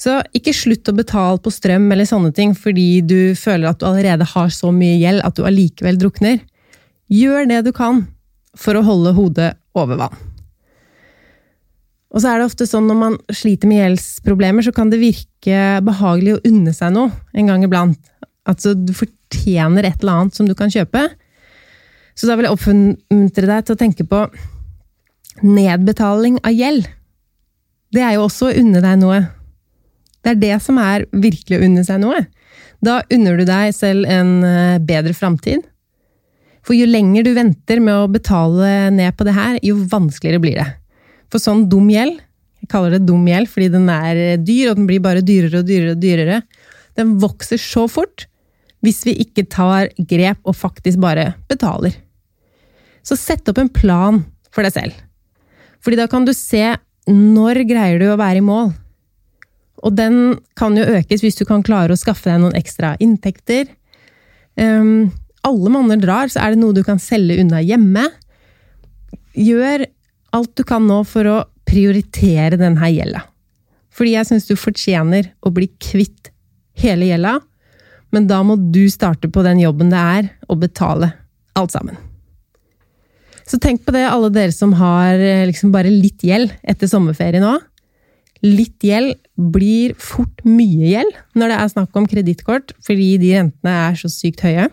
Så 0.00 0.16
ikke 0.34 0.54
slutt 0.56 0.88
å 0.88 0.96
betale 0.96 1.38
på 1.44 1.52
strøm 1.52 1.90
eller 1.92 2.08
sånne 2.08 2.32
ting 2.34 2.54
fordi 2.56 3.02
du 3.04 3.36
føler 3.38 3.70
at 3.70 3.82
du 3.82 3.86
allerede 3.86 4.26
har 4.32 4.48
så 4.54 4.72
mye 4.74 4.96
gjeld 4.98 5.22
at 5.26 5.36
du 5.36 5.44
allikevel 5.44 6.00
drukner. 6.00 6.40
Gjør 7.12 7.46
det 7.50 7.60
du 7.68 7.70
kan 7.76 8.06
for 8.58 8.78
å 8.78 8.84
holde 8.86 9.14
hodet 9.14 9.52
over 9.76 10.00
vann. 10.00 10.16
Og 12.10 12.22
så 12.22 12.32
er 12.32 12.40
det 12.40 12.48
ofte 12.48 12.66
sånn 12.66 12.88
når 12.90 12.98
man 12.98 13.16
sliter 13.30 13.70
med 13.70 13.84
gjeldsproblemer, 13.84 14.66
så 14.66 14.72
kan 14.74 14.90
det 14.90 14.98
virke 14.98 15.78
behagelig 15.86 16.36
å 16.36 16.42
unne 16.48 16.72
seg 16.74 16.96
noe 16.96 17.12
en 17.36 17.52
gang 17.52 17.62
iblant. 17.66 18.00
Altså, 18.48 18.72
du 18.74 18.90
fortjener 19.30 19.84
et 19.86 20.00
eller 20.02 20.20
annet 20.20 20.34
som 20.34 20.48
du 20.48 20.54
kan 20.54 20.70
kjøpe. 20.70 21.08
Så 22.14 22.26
da 22.26 22.36
vil 22.36 22.48
jeg 22.48 22.56
oppmuntre 22.56 23.46
deg 23.46 23.64
til 23.64 23.74
å 23.74 23.80
tenke 23.80 24.04
på 24.04 24.24
nedbetaling 25.42 26.40
av 26.44 26.52
gjeld. 26.52 26.88
Det 27.90 28.02
er 28.02 28.16
jo 28.16 28.26
også 28.26 28.50
å 28.50 28.56
unne 28.60 28.82
deg 28.82 28.98
noe. 29.00 29.20
Det 30.20 30.34
er 30.34 30.40
det 30.40 30.56
som 30.62 30.78
er 30.78 31.06
virkelig 31.10 31.58
å 31.58 31.64
unne 31.64 31.84
seg 31.86 32.02
noe. 32.02 32.26
Da 32.84 33.00
unner 33.12 33.38
du 33.38 33.46
deg 33.48 33.72
selv 33.74 34.08
en 34.08 34.44
eh, 34.44 34.78
bedre 34.78 35.14
framtid. 35.16 35.64
For 36.60 36.76
jo 36.76 36.88
lenger 36.88 37.24
du 37.24 37.32
venter 37.34 37.80
med 37.80 37.94
å 37.94 38.10
betale 38.10 38.90
ned 38.92 39.16
på 39.16 39.24
det 39.24 39.34
her, 39.36 39.56
jo 39.64 39.78
vanskeligere 39.88 40.42
blir 40.42 40.58
det. 40.60 40.66
For 41.32 41.40
sånn 41.40 41.68
dum 41.72 41.88
gjeld, 41.88 42.18
jeg 42.60 42.68
kaller 42.68 42.98
det 42.98 43.06
dum 43.08 43.24
gjeld 43.28 43.48
fordi 43.48 43.70
den 43.72 43.88
er 43.88 44.20
dyr, 44.44 44.70
og 44.70 44.76
den 44.76 44.88
blir 44.90 45.00
bare 45.00 45.24
dyrere 45.24 45.62
og 45.62 45.70
dyrere 45.70 45.94
og 45.94 46.02
dyrere, 46.02 46.42
den 47.00 47.14
vokser 47.22 47.60
så 47.62 47.86
fort 47.88 48.26
hvis 48.84 49.02
vi 49.06 49.16
ikke 49.24 49.46
tar 49.52 49.90
grep 50.08 50.40
og 50.48 50.56
faktisk 50.56 51.00
bare 51.02 51.34
betaler. 51.50 51.94
Så 53.04 53.16
sett 53.16 53.48
opp 53.48 53.60
en 53.60 53.72
plan 53.72 54.22
for 54.52 54.66
deg 54.66 54.74
selv. 54.74 54.96
Fordi 55.80 55.98
da 56.00 56.06
kan 56.10 56.26
du 56.26 56.32
se 56.36 56.74
når 57.10 57.64
greier 57.68 58.00
du 58.00 58.10
å 58.10 58.18
være 58.20 58.40
i 58.40 58.44
mål. 58.44 58.72
Og 59.80 59.96
den 59.96 60.16
kan 60.58 60.76
jo 60.76 60.84
økes 60.98 61.24
hvis 61.24 61.38
du 61.38 61.46
kan 61.48 61.64
klare 61.64 61.94
å 61.94 62.00
skaffe 62.00 62.28
deg 62.28 62.42
noen 62.42 62.58
ekstra 62.58 62.94
inntekter. 63.00 63.70
Um, 64.60 65.08
alle 65.46 65.72
manner 65.72 66.00
drar, 66.00 66.28
så 66.28 66.42
er 66.42 66.52
det 66.52 66.60
noe 66.60 66.76
du 66.76 66.82
kan 66.84 67.00
selge 67.00 67.38
unna 67.40 67.62
hjemme. 67.64 68.04
Gjør 69.36 69.86
alt 70.36 70.52
du 70.58 70.64
kan 70.68 70.84
nå 70.86 71.00
for 71.08 71.28
å 71.28 71.38
prioritere 71.68 72.58
denne 72.60 72.90
gjelda. 72.92 73.24
Fordi 73.90 74.14
jeg 74.14 74.28
syns 74.28 74.46
du 74.48 74.54
fortjener 74.58 75.32
å 75.44 75.52
bli 75.54 75.70
kvitt 75.82 76.30
hele 76.80 77.08
gjelda, 77.08 77.38
men 78.14 78.28
da 78.30 78.40
må 78.46 78.56
du 78.58 78.84
starte 78.90 79.30
på 79.30 79.44
den 79.46 79.62
jobben 79.62 79.92
det 79.92 80.00
er 80.00 80.30
å 80.50 80.58
betale 80.58 81.12
alt 81.58 81.74
sammen. 81.74 81.98
Så 83.50 83.58
tenk 83.58 83.82
på 83.82 83.94
det, 83.94 84.04
alle 84.06 84.30
dere 84.30 84.54
som 84.54 84.72
har 84.78 85.18
eh, 85.18 85.46
liksom 85.48 85.72
bare 85.74 85.90
litt 85.90 86.22
gjeld 86.22 86.52
etter 86.62 86.90
sommerferie 86.90 87.42
nå. 87.42 87.56
Litt 88.46 88.84
gjeld 88.86 89.16
blir 89.34 89.96
fort 90.00 90.44
mye 90.46 90.92
gjeld 90.92 91.16
når 91.36 91.50
det 91.50 91.56
er 91.58 91.72
snakk 91.72 91.98
om 91.98 92.06
kredittkort, 92.08 92.74
fordi 92.86 93.16
de 93.20 93.34
rentene 93.34 93.74
er 93.88 93.98
så 93.98 94.10
sykt 94.12 94.44
høye. 94.46 94.68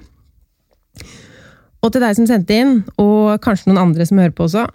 Og 1.81 1.93
til 1.93 2.03
deg 2.03 2.17
som 2.17 2.27
sendte 2.29 2.57
inn, 2.57 2.77
og 3.01 3.39
kanskje 3.43 3.71
noen 3.71 3.81
andre 3.87 4.05
som 4.07 4.21
hører 4.21 4.35
på 4.35 4.45
også. 4.45 4.67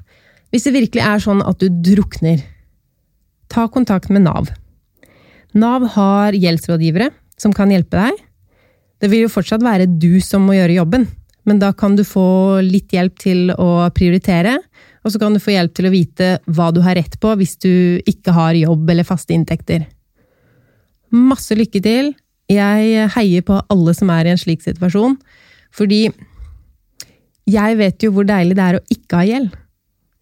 Hvis 0.52 0.66
det 0.66 0.74
virkelig 0.74 1.04
er 1.06 1.22
sånn 1.22 1.42
at 1.46 1.62
du 1.62 1.70
drukner, 1.70 2.42
ta 3.52 3.66
kontakt 3.70 4.10
med 4.12 4.26
Nav. 4.26 4.50
Nav 5.52 5.86
har 5.94 6.36
gjeldsrådgivere 6.36 7.10
som 7.40 7.54
kan 7.56 7.72
hjelpe 7.72 8.00
deg. 8.00 8.20
Det 9.02 9.10
vil 9.10 9.24
jo 9.24 9.32
fortsatt 9.34 9.64
være 9.64 9.88
du 9.90 10.20
som 10.22 10.44
må 10.46 10.54
gjøre 10.54 10.76
jobben, 10.78 11.08
men 11.42 11.58
da 11.58 11.72
kan 11.74 11.96
du 11.98 12.04
få 12.06 12.62
litt 12.62 12.92
hjelp 12.94 13.16
til 13.18 13.50
å 13.50 13.88
prioritere, 13.94 14.60
og 15.02 15.10
så 15.10 15.18
kan 15.18 15.34
du 15.34 15.42
få 15.42 15.56
hjelp 15.56 15.72
til 15.74 15.88
å 15.88 15.94
vite 15.94 16.28
hva 16.46 16.68
du 16.70 16.78
har 16.84 16.94
rett 16.94 17.16
på 17.18 17.32
hvis 17.40 17.56
du 17.58 17.98
ikke 18.06 18.34
har 18.36 18.54
jobb 18.54 18.92
eller 18.94 19.06
faste 19.06 19.34
inntekter. 19.34 19.88
Masse 21.10 21.58
lykke 21.58 21.82
til! 21.82 22.12
Jeg 22.52 23.08
heier 23.14 23.44
på 23.46 23.56
alle 23.72 23.94
som 23.96 24.10
er 24.12 24.28
i 24.28 24.32
en 24.34 24.38
slik 24.40 24.62
situasjon, 24.62 25.16
fordi 25.72 26.04
jeg 27.48 27.78
vet 27.78 28.04
jo 28.04 28.12
hvor 28.14 28.26
deilig 28.28 28.54
det 28.58 28.64
er 28.64 28.78
å 28.78 28.84
ikke 28.92 29.18
ha 29.18 29.26
gjeld. 29.26 29.50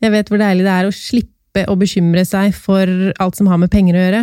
Jeg 0.01 0.15
vet 0.15 0.31
hvor 0.31 0.41
deilig 0.41 0.65
det 0.65 0.73
er 0.73 0.89
å 0.89 0.95
slippe 0.95 1.67
å 1.69 1.77
bekymre 1.77 2.25
seg 2.25 2.55
for 2.57 2.89
alt 3.21 3.37
som 3.37 3.51
har 3.51 3.61
med 3.61 3.73
penger 3.73 3.99
å 3.99 4.05
gjøre. 4.05 4.23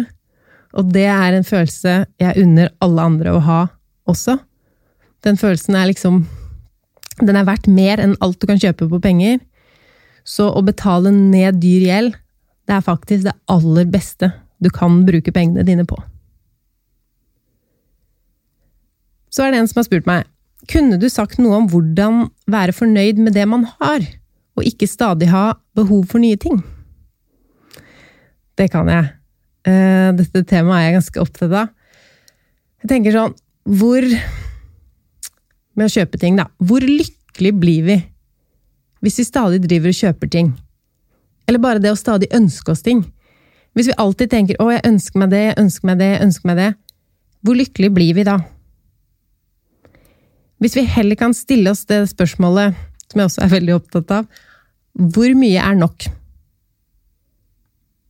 Og 0.81 0.93
det 0.95 1.07
er 1.11 1.35
en 1.35 1.45
følelse 1.45 1.97
jeg 2.21 2.41
unner 2.41 2.71
alle 2.81 3.09
andre 3.11 3.35
å 3.35 3.43
ha 3.43 3.61
også. 4.09 4.37
Den 5.25 5.39
følelsen 5.39 5.75
er 5.75 5.89
liksom 5.89 6.25
Den 7.17 7.35
er 7.35 7.47
verdt 7.47 7.65
mer 7.65 7.97
enn 7.97 8.17
alt 8.21 8.37
du 8.37 8.45
kan 8.45 8.59
kjøpe 8.61 8.85
på 8.91 8.99
penger. 9.01 9.39
Så 10.27 10.51
å 10.53 10.61
betale 10.61 11.09
ned 11.09 11.57
dyr 11.63 11.87
gjeld, 11.87 12.17
det 12.67 12.75
er 12.75 12.85
faktisk 12.85 13.23
det 13.25 13.33
aller 13.49 13.87
beste 13.89 14.29
du 14.61 14.69
kan 14.73 14.99
bruke 15.07 15.33
pengene 15.33 15.65
dine 15.65 15.85
på. 15.87 15.97
Så 19.33 19.45
er 19.45 19.53
det 19.53 19.61
en 19.61 19.69
som 19.71 19.81
har 19.81 19.87
spurt 19.87 20.09
meg 20.09 20.27
kunne 20.67 20.97
du 20.99 21.05
sagt 21.11 21.37
noe 21.39 21.59
om 21.61 21.67
hvordan 21.71 22.25
være 22.49 22.75
fornøyd 22.75 23.21
med 23.21 23.35
det 23.37 23.45
man 23.49 23.67
har, 23.77 24.03
og 24.57 24.65
ikke 24.65 24.89
stadig 24.89 25.29
ha 25.31 25.51
behov 25.77 26.07
for 26.11 26.23
nye 26.23 26.39
ting? 26.41 26.59
Det 28.57 28.71
kan 28.73 28.89
jeg. 28.89 29.11
Eh, 29.69 30.09
dette 30.17 30.43
temaet 30.49 30.79
er 30.79 30.87
jeg 30.87 30.97
ganske 30.97 31.21
opptatt 31.21 31.53
av. 31.53 31.69
Jeg 32.83 32.89
tenker 32.91 33.15
sånn 33.15 33.33
Hvor 33.67 34.05
Med 35.77 35.89
å 35.89 35.93
kjøpe 35.93 36.19
ting, 36.21 36.37
da. 36.39 36.47
Hvor 36.57 36.83
lykkelig 36.83 37.53
blir 37.61 37.83
vi 37.87 37.97
hvis 39.05 39.19
vi 39.21 39.27
stadig 39.27 39.61
driver 39.61 39.93
og 39.93 39.99
kjøper 39.99 40.29
ting? 40.33 40.47
Eller 41.47 41.61
bare 41.61 41.79
det 41.79 41.93
å 41.93 41.99
stadig 41.99 42.31
ønske 42.33 42.73
oss 42.73 42.81
ting. 42.83 43.03
Hvis 43.77 43.91
vi 43.91 43.99
alltid 44.01 44.31
tenker 44.31 44.57
'Å, 44.57 44.71
jeg 44.73 44.87
ønsker 44.89 45.19
meg 45.19 45.29
det, 45.29 45.43
jeg 45.45 45.59
ønsker 45.61 45.85
meg 45.85 45.97
det, 45.99 46.05
jeg 46.11 46.21
ønsker 46.25 46.47
meg 46.49 46.57
det', 46.57 46.75
hvor 47.45 47.55
lykkelig 47.55 47.93
blir 47.93 48.13
vi 48.15 48.23
da? 48.23 48.39
Hvis 50.59 50.75
vi 50.75 50.83
heller 50.89 51.15
kan 51.15 51.33
stille 51.33 51.69
oss 51.69 51.85
det 51.85 52.09
spørsmålet, 52.09 52.73
som 53.11 53.19
jeg 53.19 53.29
også 53.29 53.43
er 53.43 53.53
veldig 53.53 53.75
opptatt 53.75 54.11
av, 54.11 54.25
hvor 54.97 55.29
mye 55.37 55.61
er 55.61 55.75
nok? 55.77 56.07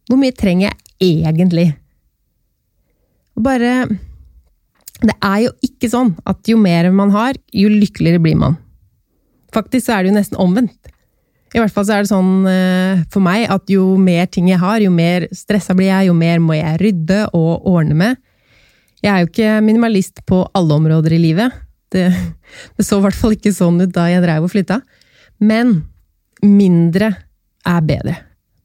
Hvor 0.07 0.17
mye 0.17 0.31
trenger 0.31 0.71
jeg 0.71 1.27
egentlig? 1.27 1.75
Bare 3.35 3.99
Det 5.03 5.13
er 5.21 5.41
jo 5.45 5.53
ikke 5.65 5.89
sånn 5.91 6.15
at 6.25 6.49
jo 6.49 6.57
mer 6.59 6.89
man 6.95 7.11
har, 7.13 7.37
jo 7.53 7.69
lykkeligere 7.69 8.21
blir 8.23 8.37
man. 8.39 8.57
Faktisk 9.53 9.87
så 9.87 9.97
er 9.97 10.05
det 10.05 10.11
jo 10.11 10.17
nesten 10.17 10.39
omvendt. 10.41 10.93
I 11.55 11.61
hvert 11.61 11.71
fall 11.73 11.85
så 11.87 11.95
er 11.95 12.03
det 12.03 12.11
sånn 12.11 12.47
eh, 12.49 13.03
for 13.13 13.23
meg 13.23 13.45
at 13.53 13.69
jo 13.71 13.93
mer 14.01 14.27
ting 14.31 14.49
jeg 14.51 14.59
har, 14.59 14.81
jo 14.83 14.91
mer 14.91 15.29
stressa 15.35 15.75
blir 15.77 15.91
jeg, 15.91 16.09
jo 16.09 16.15
mer 16.17 16.41
må 16.43 16.57
jeg 16.57 16.81
rydde 16.81 17.21
og 17.37 17.69
ordne 17.69 17.95
med. 17.97 18.19
Jeg 19.03 19.13
er 19.13 19.23
jo 19.23 19.29
ikke 19.29 19.53
minimalist 19.63 20.23
på 20.27 20.41
alle 20.57 20.75
områder 20.75 21.15
i 21.15 21.21
livet. 21.21 21.55
Det, 21.93 22.09
det 22.75 22.85
så 22.85 22.99
i 22.99 23.05
hvert 23.05 23.17
fall 23.17 23.37
ikke 23.37 23.53
sånn 23.55 23.79
ut 23.79 23.93
da 23.95 24.09
jeg 24.11 24.25
dreiv 24.25 24.47
og 24.47 24.51
flytta. 24.51 24.81
Men 25.39 25.79
mindre 26.43 27.13
er 27.67 27.85
bedre. 27.85 28.17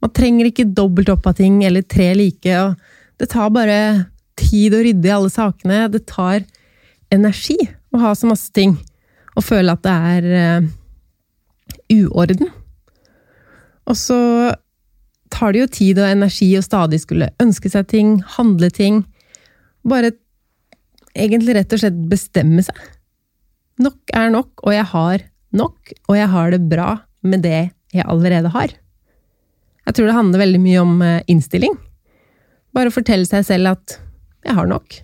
Man 0.02 0.10
trenger 0.16 0.48
ikke 0.48 0.72
dobbelt 0.74 1.12
opp 1.12 1.28
av 1.30 1.36
ting 1.38 1.60
eller 1.66 1.84
tre 1.86 2.10
like. 2.18 2.56
og 2.58 3.20
Det 3.20 3.30
tar 3.30 3.52
bare 3.54 3.78
tid 4.40 4.74
å 4.76 4.82
rydde 4.84 5.08
i 5.08 5.14
alle 5.14 5.32
sakene. 5.32 5.84
Det 5.92 6.04
tar 6.10 6.42
energi 7.12 7.58
å 7.92 8.00
ha 8.02 8.14
så 8.16 8.30
masse 8.30 8.52
ting 8.56 8.78
og 9.36 9.44
føle 9.44 9.72
at 9.72 9.84
det 9.84 9.92
er 10.12 10.26
uh, 10.32 10.66
uorden. 11.92 12.50
Og 13.88 13.98
så 13.98 14.18
tar 15.32 15.54
det 15.54 15.62
jo 15.62 15.70
tid 15.72 16.00
og 16.02 16.10
energi 16.10 16.50
å 16.58 16.64
stadig 16.64 17.00
skulle 17.02 17.32
ønske 17.42 17.70
seg 17.72 17.88
ting, 17.90 18.18
handle 18.36 18.68
ting. 18.72 19.02
Bare 19.88 20.12
egentlig 21.16 21.56
rett 21.56 21.72
og 21.72 21.82
slett 21.82 22.02
bestemme 22.10 22.64
seg. 22.64 22.76
Nok 23.82 24.12
er 24.14 24.28
nok, 24.34 24.52
og 24.62 24.76
jeg 24.76 24.84
har 24.92 25.24
nok, 25.56 25.94
og 26.08 26.18
jeg 26.18 26.28
har 26.34 26.52
det 26.52 26.60
bra 26.68 26.90
med 27.24 27.44
det 27.44 27.72
jeg 27.92 28.06
allerede 28.08 28.52
har. 28.52 28.76
Jeg 29.86 29.96
tror 29.96 30.08
det 30.08 30.16
handler 30.16 30.44
veldig 30.44 30.60
mye 30.62 30.82
om 30.82 30.92
eh, 31.02 31.24
innstilling. 31.32 31.74
Bare 32.76 32.92
fortelle 32.94 33.26
seg 33.28 33.44
selv 33.48 33.72
at 33.74 33.96
'jeg 34.44 34.54
har 34.54 34.66
nok'. 34.66 35.02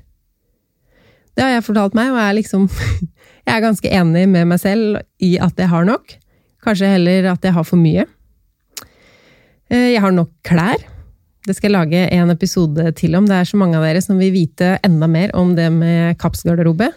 Det 1.37 1.45
har 1.45 1.51
jeg 1.51 1.65
fortalt 1.65 1.95
meg, 1.95 2.11
og 2.11 2.19
jeg 2.19 2.29
er 2.29 2.39
liksom 2.43 2.69
Jeg 3.49 3.57
er 3.57 3.65
ganske 3.65 3.89
enig 3.89 4.29
med 4.29 4.45
meg 4.45 4.61
selv 4.61 4.99
i 5.25 5.39
at 5.41 5.57
jeg 5.57 5.69
har 5.69 5.85
nok. 5.85 6.19
Kanskje 6.61 6.91
heller 6.93 7.33
at 7.33 7.41
jeg 7.43 7.55
har 7.57 7.65
for 7.65 7.81
mye. 7.81 8.05
Eh, 9.71 9.95
jeg 9.95 10.03
har 10.05 10.13
nok 10.13 10.29
klær. 10.45 10.77
Det 11.47 11.57
skal 11.57 11.71
jeg 11.71 11.79
lage 11.79 12.03
en 12.13 12.29
episode 12.29 12.93
til 12.93 13.17
om. 13.17 13.25
Det 13.25 13.39
er 13.39 13.49
så 13.49 13.57
mange 13.57 13.79
av 13.79 13.87
dere 13.87 14.03
som 14.05 14.19
vil 14.21 14.35
vite 14.35 14.75
enda 14.85 15.09
mer 15.09 15.33
om 15.33 15.55
det 15.57 15.71
med 15.73 16.19
kapsgarderobe. 16.21 16.91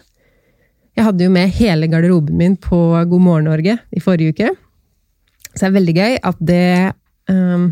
Jeg 0.92 1.06
hadde 1.06 1.24
jo 1.24 1.32
med 1.32 1.54
hele 1.56 1.88
garderoben 1.88 2.36
min 2.36 2.58
på 2.60 2.78
God 3.08 3.24
morgen 3.24 3.48
Norge 3.48 3.78
i 3.88 4.02
forrige 4.04 4.34
uke. 4.34 4.50
Så 5.54 5.64
det 5.64 5.70
er 5.70 5.78
veldig 5.78 5.94
gøy 5.96 6.18
at 6.28 6.42
det, 6.52 6.92
um, 7.32 7.70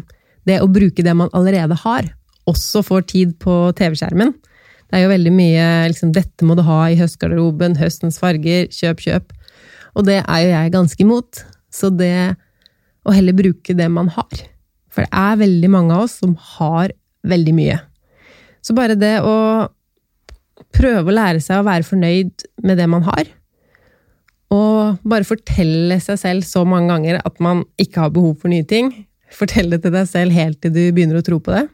det 0.49 0.61
å 0.65 0.71
bruke 0.73 1.05
det 1.05 1.17
man 1.17 1.33
allerede 1.37 1.77
har, 1.83 2.09
også 2.49 2.81
får 2.87 3.05
tid 3.13 3.37
på 3.41 3.57
TV-skjermen. 3.77 4.33
Det 4.91 4.99
er 4.99 5.05
jo 5.05 5.13
veldig 5.13 5.33
mye 5.33 5.67
liksom, 5.93 6.13
'dette 6.13 6.47
må 6.47 6.57
du 6.59 6.65
ha 6.67 6.81
i 6.91 6.99
høstgarderoben', 6.99 7.79
'høstens 7.79 8.19
farger', 8.19 8.67
'kjøp, 8.75 9.05
kjøp'. 9.07 9.35
Og 9.95 10.07
det 10.07 10.19
er 10.21 10.41
jo 10.43 10.51
jeg 10.51 10.73
ganske 10.75 11.05
imot. 11.05 11.45
Så 11.71 11.91
det 11.95 12.35
å 13.07 13.15
heller 13.15 13.37
bruke 13.37 13.77
det 13.77 13.89
man 13.91 14.11
har. 14.11 14.43
For 14.91 15.07
det 15.07 15.11
er 15.15 15.39
veldig 15.39 15.71
mange 15.71 15.95
av 15.95 16.09
oss 16.09 16.19
som 16.19 16.35
har 16.59 16.91
veldig 17.23 17.55
mye. 17.55 17.79
Så 18.61 18.75
bare 18.75 18.99
det 18.99 19.21
å 19.23 19.69
prøve 20.75 21.11
å 21.11 21.15
lære 21.15 21.41
seg 21.43 21.61
å 21.61 21.67
være 21.67 21.87
fornøyd 21.87 22.47
med 22.67 22.81
det 22.81 22.89
man 22.91 23.07
har. 23.07 23.31
Og 24.51 24.99
bare 25.07 25.27
fortelle 25.27 26.01
seg 26.03 26.19
selv 26.19 26.47
så 26.47 26.65
mange 26.67 26.91
ganger 26.91 27.21
at 27.23 27.39
man 27.43 27.63
ikke 27.81 28.03
har 28.05 28.15
behov 28.15 28.41
for 28.43 28.51
nye 28.53 28.67
ting. 28.67 28.91
Fortell 29.31 29.71
det 29.71 29.85
til 29.85 29.95
deg 29.95 30.09
selv 30.11 30.35
helt 30.35 30.59
til 30.61 30.75
du 30.75 30.83
begynner 30.91 31.21
å 31.21 31.27
tro 31.27 31.39
på 31.39 31.55
det. 31.55 31.69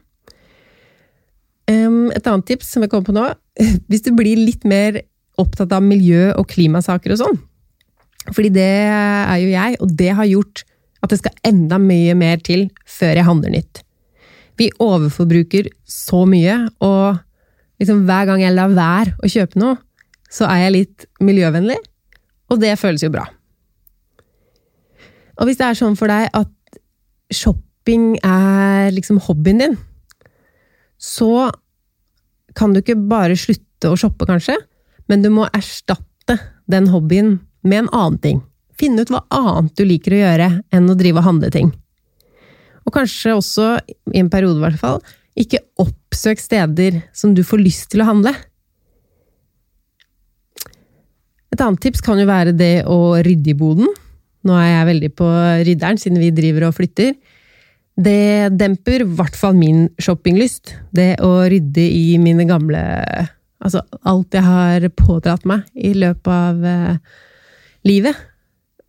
Et 1.67 2.29
annet 2.29 2.47
tips 2.47 2.69
som 2.73 2.83
jeg 2.83 2.91
kommer 2.91 3.09
på 3.09 3.15
nå 3.15 3.25
Hvis 3.89 4.05
du 4.05 4.13
blir 4.15 4.39
litt 4.39 4.63
mer 4.67 5.01
opptatt 5.37 5.73
av 5.75 5.83
miljø- 5.85 6.33
og 6.39 6.47
klimasaker 6.49 7.13
og 7.13 7.19
sånn, 7.19 7.35
fordi 8.33 8.49
det 8.55 8.71
er 8.89 9.37
jo 9.37 9.51
jeg, 9.51 9.75
og 9.83 9.91
det 9.99 10.09
har 10.17 10.25
gjort 10.25 10.63
at 11.05 11.11
det 11.13 11.19
skal 11.21 11.35
enda 11.45 11.77
mye 11.77 12.15
mer 12.17 12.41
til 12.41 12.65
før 12.89 13.19
jeg 13.19 13.27
handler 13.27 13.53
nytt. 13.53 13.83
Vi 14.57 14.71
overforbruker 14.81 15.69
så 15.85 16.23
mye, 16.25 16.55
og 16.81 17.19
liksom 17.77 18.07
hver 18.09 18.31
gang 18.31 18.41
jeg 18.41 18.55
lar 18.55 18.73
være 18.73 19.13
å 19.21 19.29
kjøpe 19.29 19.61
noe, 19.61 19.77
så 20.25 20.49
er 20.49 20.65
jeg 20.65 20.75
litt 20.75 21.05
miljøvennlig, 21.23 21.77
og 22.49 22.61
det 22.63 22.73
føles 22.81 23.05
jo 23.05 23.13
bra. 23.13 23.27
Og 25.37 25.45
hvis 25.47 25.59
det 25.59 25.67
er 25.67 25.77
sånn 25.77 25.97
for 25.99 26.09
deg 26.09 26.31
at 26.33 26.81
shopping 27.29 28.15
er 28.25 28.89
liksom 28.95 29.21
hobbyen 29.27 29.61
din, 29.61 29.77
så 30.97 31.49
kan 32.57 32.73
du 32.73 32.81
ikke 32.81 32.97
bare 33.09 33.37
slutte 33.37 33.91
å 33.91 33.97
shoppe, 33.99 34.25
kanskje, 34.29 34.57
men 35.07 35.23
du 35.23 35.29
må 35.33 35.47
erstatte 35.55 36.39
den 36.67 36.89
hobbyen 36.91 37.37
med 37.67 37.85
en 37.85 37.91
annen 37.93 38.21
ting. 38.23 38.41
Finne 38.77 39.03
ut 39.03 39.11
hva 39.13 39.23
annet 39.33 39.73
du 39.77 39.85
liker 39.87 40.13
å 40.13 40.23
gjøre 40.23 40.49
enn 40.73 40.89
å 40.89 40.97
drive 40.97 41.21
og 41.21 41.29
handle 41.29 41.51
ting. 41.53 41.71
Og 42.87 42.93
kanskje 42.95 43.35
også, 43.35 43.69
i 44.13 44.21
en 44.21 44.31
periode 44.31 44.61
i 44.61 44.65
hvert 44.65 44.81
fall, 44.81 45.01
ikke 45.37 45.61
oppsøk 45.81 46.41
steder 46.41 47.01
som 47.15 47.33
du 47.37 47.43
får 47.45 47.61
lyst 47.61 47.89
til 47.91 48.01
å 48.01 48.09
handle. 48.09 48.33
Et 51.53 51.63
annet 51.63 51.81
tips 51.83 52.03
kan 52.05 52.19
jo 52.19 52.27
være 52.29 52.55
det 52.57 52.85
å 52.89 53.17
rydde 53.25 53.53
i 53.53 53.57
boden. 53.57 53.89
Nå 54.47 54.55
er 54.57 54.69
jeg 54.71 54.89
veldig 54.91 55.11
på 55.17 55.27
rydderen, 55.67 55.99
siden 55.99 56.21
vi 56.21 56.31
driver 56.35 56.69
og 56.69 56.77
flytter. 56.77 57.15
Det 57.97 58.53
demper 58.53 59.01
i 59.01 59.09
hvert 59.17 59.37
fall 59.37 59.57
min 59.57 59.87
shoppinglyst. 60.01 60.75
Det 60.93 61.15
å 61.25 61.47
rydde 61.49 61.81
i 61.81 62.17
mine 62.21 62.45
gamle 62.49 62.83
Altså 63.57 63.81
alt 64.05 64.35
jeg 64.37 64.45
har 64.45 64.83
pådratt 64.93 65.47
meg 65.49 65.63
i 65.73 65.89
løpet 65.97 66.29
av 66.29 66.65
eh, 66.69 66.99
livet. 67.89 68.15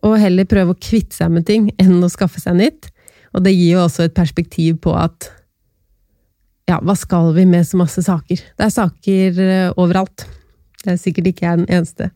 og 0.05 0.13
heller 0.15 0.45
prøve 0.47 0.71
å 0.71 0.79
kvitte 0.79 1.17
seg 1.17 1.31
med 1.33 1.43
ting 1.47 1.65
enn 1.81 2.03
å 2.05 2.07
skaffe 2.07 2.39
seg 2.39 2.55
nytt. 2.55 2.91
Og 3.33 3.43
det 3.43 3.51
gir 3.51 3.73
jo 3.73 3.81
også 3.83 4.05
et 4.05 4.15
perspektiv 4.15 4.77
på 4.85 4.93
at 4.95 5.27
ja, 6.69 6.77
hva 6.79 6.93
skal 6.95 7.33
vi 7.35 7.47
med 7.49 7.65
så 7.67 7.81
masse 7.81 8.03
saker? 8.05 8.39
Det 8.39 8.65
er 8.65 8.71
saker 8.71 9.41
eh, 9.43 9.73
overalt. 9.73 10.27
Det 10.85 10.93
er 10.93 11.01
sikkert 11.01 11.31
ikke 11.31 11.47
jeg 11.47 11.63
den 11.63 11.69
eneste 11.79 12.11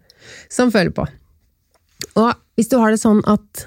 som 0.48 0.72
føler 0.72 0.94
på. 0.96 1.08
Og 2.22 2.32
hvis 2.56 2.70
du 2.72 2.78
har 2.80 2.94
det 2.94 3.02
sånn 3.02 3.24
at 3.28 3.66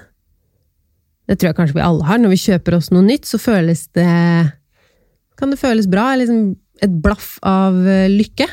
Det 1.27 1.35
tror 1.35 1.51
jeg 1.51 1.57
kanskje 1.57 1.77
vi 1.77 1.83
alle 1.83 2.07
har. 2.07 2.21
Når 2.21 2.33
vi 2.33 2.43
kjøper 2.45 2.77
oss 2.77 2.89
noe 2.93 3.03
nytt, 3.05 3.27
så 3.27 3.39
føles 3.41 3.87
det 3.97 4.07
Kan 5.37 5.51
det 5.53 5.59
føles 5.61 5.89
bra? 5.91 6.09
Liksom 6.17 6.55
et 6.81 6.93
blaff 7.03 7.35
av 7.45 7.77
eh, 7.89 8.07
lykke? 8.09 8.47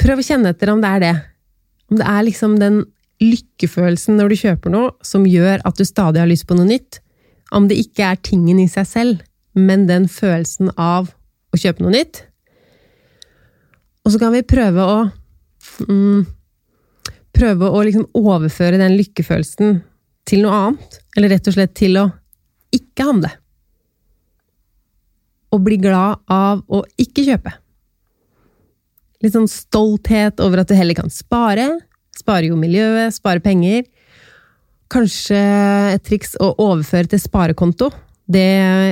Prøv 0.00 0.20
å 0.20 0.26
kjenne 0.26 0.52
etter 0.54 0.70
om 0.72 0.82
det 0.82 0.92
er 0.96 1.02
det. 1.02 1.14
Om 1.90 2.00
det 2.00 2.06
er 2.10 2.26
liksom 2.26 2.56
den 2.60 2.84
lykkefølelsen 3.22 4.18
når 4.18 4.32
du 4.32 4.36
kjøper 4.42 4.72
noe 4.72 4.92
som 5.06 5.24
gjør 5.28 5.62
at 5.66 5.78
du 5.78 5.86
stadig 5.88 6.20
har 6.20 6.30
lyst 6.30 6.46
på 6.48 6.56
noe 6.58 6.68
nytt. 6.68 7.00
Om 7.54 7.68
det 7.70 7.78
ikke 7.80 8.10
er 8.10 8.20
tingen 8.20 8.58
i 8.60 8.68
seg 8.70 8.88
selv, 8.88 9.20
men 9.56 9.86
den 9.88 10.08
følelsen 10.10 10.72
av 10.74 11.12
å 11.54 11.60
kjøpe 11.60 11.84
noe 11.84 11.94
nytt. 11.94 12.24
Og 14.04 14.14
så 14.14 14.22
kan 14.22 14.34
vi 14.34 14.46
prøve 14.46 14.86
å 14.86 14.98
mm, 15.86 16.32
Prøve 17.36 17.68
å 17.68 17.80
liksom 17.84 18.06
overføre 18.16 18.78
den 18.80 18.94
lykkefølelsen 18.96 19.74
til 20.26 20.44
noe 20.44 20.60
annet. 20.60 21.00
Eller 21.16 21.36
rett 21.36 21.48
og 21.48 21.56
slett 21.56 21.74
til 21.78 21.98
å 22.00 22.06
ikke 22.74 23.06
handle. 23.08 23.30
Og 25.54 25.62
bli 25.64 25.78
glad 25.80 26.22
av 26.32 26.64
å 26.66 26.82
ikke 27.00 27.24
kjøpe. 27.26 27.54
Litt 29.24 29.36
sånn 29.36 29.48
stolthet 29.48 30.42
over 30.44 30.62
at 30.62 30.70
du 30.70 30.76
heller 30.76 30.98
kan 30.98 31.12
spare. 31.12 31.70
Spare 32.16 32.50
jo 32.50 32.58
miljøet, 32.60 33.14
spare 33.16 33.42
penger. 33.44 33.86
Kanskje 34.92 35.38
et 35.94 36.04
triks 36.06 36.36
å 36.42 36.52
overføre 36.62 37.10
til 37.10 37.22
sparekonto. 37.22 37.90
Det, 38.26 38.46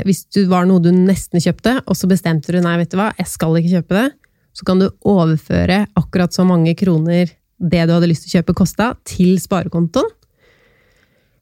hvis 0.07 0.25
det 0.35 0.47
var 0.51 0.67
noe 0.69 0.83
du 0.83 0.93
nesten 0.95 1.43
kjøpte, 1.43 1.81
og 1.91 1.99
så 1.99 2.07
bestemte 2.11 2.55
du 2.55 2.61
nei, 2.63 2.77
vet 2.79 2.93
du 2.93 2.99
hva, 3.01 3.11
jeg 3.19 3.27
skal 3.33 3.57
ikke 3.59 3.81
kjøpe 3.81 3.97
det, 3.99 4.09
så 4.55 4.67
kan 4.69 4.79
du 4.79 4.87
overføre 5.11 5.81
akkurat 5.99 6.35
så 6.35 6.45
mange 6.47 6.77
kroner 6.79 7.33
det 7.59 7.83
du 7.89 7.95
hadde 7.95 8.11
lyst 8.11 8.29
til 8.29 8.31
å 8.31 8.39
kjøpe 8.39 8.55
kosta, 8.59 8.93
til 9.07 9.35
sparekontoen. 9.43 10.13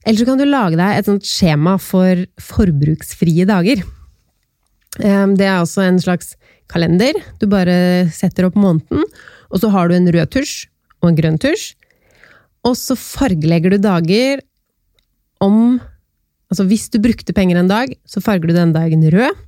Eller 0.03 0.19
så 0.19 0.27
kan 0.27 0.41
du 0.41 0.47
lage 0.49 0.79
deg 0.79 0.99
et 0.99 1.09
sånt 1.09 1.27
skjema 1.27 1.77
for 1.81 2.25
forbruksfrie 2.43 3.47
dager. 3.49 3.85
Ehm, 5.01 5.37
det 5.39 5.47
er 5.47 5.61
også 5.61 5.85
en 5.87 6.01
slags 6.03 6.35
kalender. 6.73 7.17
Du 7.41 7.47
bare 7.51 8.09
setter 8.15 8.49
opp 8.49 8.59
måneden, 8.59 9.07
og 9.53 9.63
så 9.63 9.71
har 9.73 9.89
du 9.89 9.97
en 9.97 10.11
rød 10.11 10.33
tusj 10.35 10.67
og 11.03 11.13
en 11.13 11.19
grønn 11.19 11.39
tusj. 11.43 11.73
Og 12.67 12.77
så 12.79 12.97
fargelegger 12.99 13.75
du 13.75 13.83
dager 13.83 14.45
om 15.43 15.81
Altså 16.53 16.67
hvis 16.69 16.91
du 16.93 16.99
brukte 17.01 17.33
penger 17.33 17.57
en 17.57 17.71
dag, 17.71 17.95
så 18.05 18.21
farger 18.21 18.51
du 18.51 18.53
den 18.53 18.75
dagen 18.75 19.01
rød. 19.09 19.39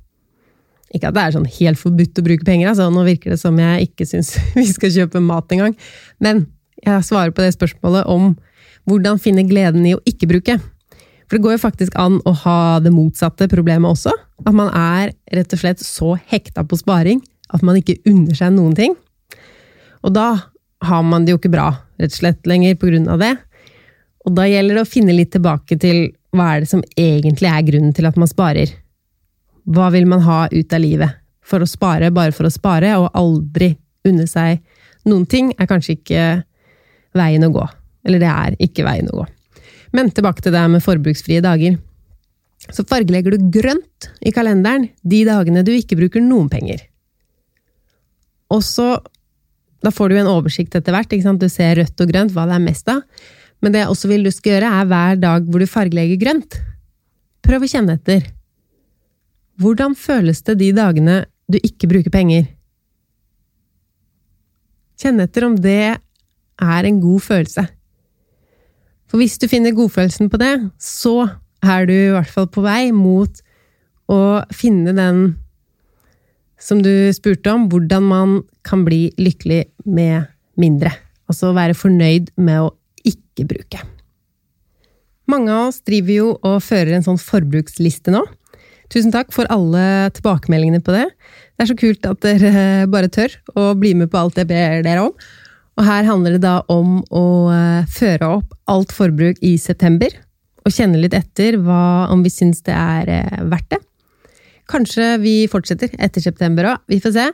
Ikke 0.89 1.11
at 1.11 1.13
det 1.13 1.21
er 1.21 1.35
sånn 1.35 1.45
helt 1.59 1.77
forbudt 1.77 2.17
å 2.17 2.23
bruke 2.25 2.47
penger, 2.47 2.71
altså. 2.71 2.87
nå 2.89 3.03
virker 3.05 3.35
det 3.35 3.37
som 3.37 3.59
jeg 3.61 3.91
ikke 3.91 4.07
syns 4.09 4.31
vi 4.57 4.65
skal 4.65 4.89
kjøpe 4.89 5.21
mat 5.21 5.53
engang. 5.53 5.75
Men 6.17 6.47
jeg 6.81 7.05
svarer 7.05 7.29
på 7.29 7.45
det 7.45 7.51
spørsmålet 7.53 8.09
om 8.09 8.31
hvordan 8.89 9.21
finne 9.21 9.45
gleden 9.49 9.85
i 9.87 9.95
å 9.95 10.01
ikke 10.07 10.29
bruke. 10.29 10.57
For 11.25 11.37
det 11.37 11.43
går 11.45 11.55
jo 11.55 11.63
faktisk 11.63 11.95
an 11.97 12.19
å 12.25 12.33
ha 12.43 12.59
det 12.83 12.93
motsatte 12.93 13.49
problemet 13.49 13.95
også. 13.95 14.13
At 14.45 14.53
man 14.53 14.69
er 14.69 15.15
rett 15.33 15.55
og 15.55 15.61
slett 15.61 15.81
så 15.81 16.13
hekta 16.29 16.65
på 16.67 16.77
sparing 16.79 17.23
at 17.53 17.65
man 17.65 17.79
ikke 17.79 17.97
unner 18.09 18.37
seg 18.37 18.53
noen 18.53 18.75
ting. 18.77 18.95
Og 20.05 20.13
da 20.13 20.27
har 20.85 21.05
man 21.05 21.25
det 21.25 21.33
jo 21.33 21.39
ikke 21.39 21.53
bra, 21.53 21.71
rett 22.01 22.13
og 22.13 22.19
slett, 22.19 22.41
lenger 22.49 22.77
på 22.77 22.89
grunn 22.91 23.07
av 23.09 23.21
det. 23.21 23.33
Og 24.25 24.33
da 24.37 24.45
gjelder 24.49 24.77
det 24.77 24.85
å 24.85 24.89
finne 24.89 25.15
litt 25.15 25.31
tilbake 25.33 25.77
til 25.81 26.09
hva 26.35 26.51
er 26.53 26.63
det 26.63 26.69
som 26.69 26.83
egentlig 26.97 27.49
er 27.49 27.65
grunnen 27.65 27.93
til 27.95 28.09
at 28.09 28.17
man 28.19 28.29
sparer? 28.29 28.73
Hva 29.65 29.89
vil 29.93 30.05
man 30.09 30.21
ha 30.25 30.45
ut 30.51 30.75
av 30.75 30.83
livet? 30.83 31.21
For 31.45 31.61
å 31.61 31.69
spare 31.69 32.11
bare 32.13 32.33
for 32.33 32.49
å 32.49 32.53
spare, 32.53 32.95
og 32.97 33.13
aldri 33.17 33.75
unne 34.05 34.25
seg 34.29 34.61
noen 35.05 35.25
ting, 35.29 35.53
er 35.57 35.69
kanskje 35.69 35.97
ikke 35.97 36.25
veien 37.15 37.45
å 37.45 37.53
gå. 37.53 37.65
Eller 38.05 38.21
det 38.21 38.29
er 38.31 38.57
ikke 38.61 38.85
veien 38.85 39.09
å 39.11 39.21
gå. 39.21 39.25
Men 39.95 40.11
tilbake 40.13 40.43
til 40.43 40.53
det 40.55 40.63
med 40.71 40.83
forbruksfrie 40.83 41.43
dager. 41.43 41.77
Så 42.73 42.85
fargelegger 42.87 43.35
du 43.35 43.49
grønt 43.53 44.09
i 44.25 44.33
kalenderen 44.33 44.89
de 45.05 45.23
dagene 45.27 45.63
du 45.65 45.73
ikke 45.75 45.97
bruker 45.99 46.23
noen 46.23 46.49
penger. 46.51 46.85
Og 48.53 48.63
så 48.65 48.95
Da 49.85 49.91
får 49.93 50.09
du 50.09 50.15
en 50.17 50.29
oversikt 50.31 50.73
etter 50.73 50.95
hvert. 50.95 51.11
Du 51.37 51.45
ser 51.45 51.75
rødt 51.77 52.01
og 52.01 52.09
grønt, 52.09 52.31
hva 52.33 52.47
det 52.49 52.55
er 52.55 52.63
mest 52.63 52.87
av. 52.89 53.03
Men 53.61 53.71
det 53.71 53.83
jeg 53.83 53.91
også 53.91 54.09
vil 54.09 54.23
du 54.25 54.31
skal 54.33 54.55
gjøre, 54.55 54.71
er 54.81 54.87
hver 54.89 55.19
dag 55.21 55.45
hvor 55.45 55.61
du 55.61 55.67
fargelegger 55.69 56.17
grønt. 56.17 56.57
Prøv 57.45 57.67
å 57.67 57.69
kjenne 57.69 57.93
etter. 57.99 58.25
Hvordan 59.61 59.93
føles 59.93 60.41
det 60.47 60.57
de 60.63 60.71
dagene 60.73 61.19
du 61.45 61.59
ikke 61.61 61.91
bruker 61.91 62.09
penger? 62.09 62.47
Kjenn 64.97 65.21
etter 65.21 65.45
om 65.45 65.59
det 65.59 65.77
er 65.93 66.89
en 66.89 67.03
god 67.03 67.21
følelse. 67.21 67.67
For 69.15 69.21
hvis 69.23 69.37
du 69.39 69.45
finner 69.47 69.71
godfølelsen 69.71 70.27
på 70.27 70.35
det, 70.41 70.51
så 70.75 71.29
er 71.63 71.85
du 71.87 71.93
i 71.95 72.11
hvert 72.11 72.27
fall 72.27 72.49
på 72.51 72.59
vei 72.65 72.89
mot 72.91 73.37
å 74.11 74.17
finne 74.51 74.91
den 74.91 75.21
som 76.59 76.81
du 76.83 76.91
spurte 77.15 77.53
om, 77.53 77.69
hvordan 77.71 78.03
man 78.09 78.33
kan 78.67 78.83
bli 78.83 79.13
lykkelig 79.15 79.61
med 79.87 80.25
mindre. 80.59 80.91
Altså 81.31 81.53
være 81.55 81.77
fornøyd 81.79 82.33
med 82.35 82.65
å 82.65 82.73
ikke 83.07 83.47
bruke. 83.53 83.79
Mange 85.31 85.55
av 85.55 85.69
oss 85.69 85.79
driver 85.87 86.17
jo 86.17 86.27
og 86.35 86.59
fører 86.67 86.97
en 86.97 87.07
sånn 87.07 87.21
forbruksliste 87.21 88.11
nå. 88.11 88.25
Tusen 88.91 89.15
takk 89.15 89.31
for 89.31 89.47
alle 89.47 90.11
tilbakemeldingene 90.19 90.83
på 90.83 90.91
det. 90.91 91.07
Det 91.55 91.63
er 91.63 91.71
så 91.71 91.79
kult 91.79 92.11
at 92.11 92.19
dere 92.27 92.67
bare 92.91 93.07
tør 93.07 93.39
å 93.55 93.71
bli 93.79 93.95
med 93.95 94.11
på 94.11 94.25
alt 94.25 94.43
jeg 94.43 94.51
ber 94.51 94.83
dere 94.83 95.07
om. 95.07 95.15
Og 95.75 95.83
her 95.83 96.07
handler 96.07 96.37
det 96.37 96.45
da 96.45 96.59
om 96.71 97.01
å 97.11 97.25
eh, 97.51 97.87
føre 97.91 98.29
opp 98.37 98.53
alt 98.71 98.93
forbruk 98.95 99.41
i 99.43 99.55
september. 99.59 100.13
Og 100.65 100.73
kjenne 100.73 101.01
litt 101.01 101.15
etter 101.17 101.59
hva, 101.61 102.07
om 102.13 102.23
vi 102.25 102.31
syns 102.31 102.63
det 102.65 102.75
er 102.75 103.11
eh, 103.11 103.43
verdt 103.51 103.75
det. 103.75 103.81
Kanskje 104.71 105.17
vi 105.21 105.35
fortsetter 105.51 105.91
etter 106.01 106.23
september 106.23 106.71
òg. 106.71 106.87
Vi 106.89 107.01
får 107.03 107.13
se. 107.17 107.27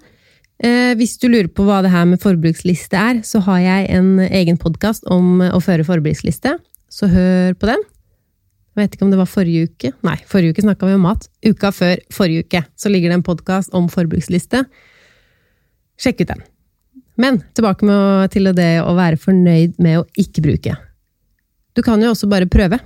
Eh, 0.61 0.91
hvis 0.97 1.15
du 1.21 1.29
lurer 1.29 1.49
på 1.53 1.65
hva 1.67 1.79
det 1.85 1.93
her 1.93 2.09
med 2.09 2.21
forbruksliste 2.21 2.97
er, 2.97 3.21
så 3.25 3.43
har 3.45 3.61
jeg 3.63 3.87
en 3.95 4.11
egen 4.27 4.59
podkast 4.61 5.05
om 5.09 5.39
å 5.45 5.61
føre 5.63 5.85
forbruksliste, 5.87 6.57
så 6.91 7.09
hør 7.09 7.55
på 7.57 7.69
den. 7.69 7.85
Jeg 8.71 8.81
vet 8.81 8.95
ikke 8.95 9.05
om 9.05 9.11
det 9.13 9.19
var 9.19 9.29
forrige 9.29 9.67
uke. 9.67 9.91
Nei, 10.07 10.15
forrige 10.29 10.55
uke 10.55 10.65
snakka 10.65 10.87
vi 10.87 10.95
om 10.95 11.05
mat. 11.05 11.27
Uka 11.43 11.73
før 11.75 12.01
forrige 12.13 12.45
uke 12.45 12.63
så 12.79 12.91
ligger 12.91 13.11
det 13.11 13.19
en 13.19 13.27
podkast 13.27 13.73
om 13.77 13.89
forbruksliste. 13.91 14.63
Sjekk 16.01 16.23
ut 16.23 16.33
den. 16.33 16.45
Men 17.19 17.41
tilbake 17.55 17.85
med, 17.87 18.31
til 18.33 18.49
det 18.55 18.71
å 18.83 18.95
være 18.97 19.19
fornøyd 19.19 19.79
med 19.83 20.01
å 20.01 20.07
ikke 20.19 20.43
bruke. 20.45 20.75
Du 21.75 21.83
kan 21.83 22.01
jo 22.03 22.11
også 22.11 22.29
bare 22.31 22.49
prøve. 22.51 22.79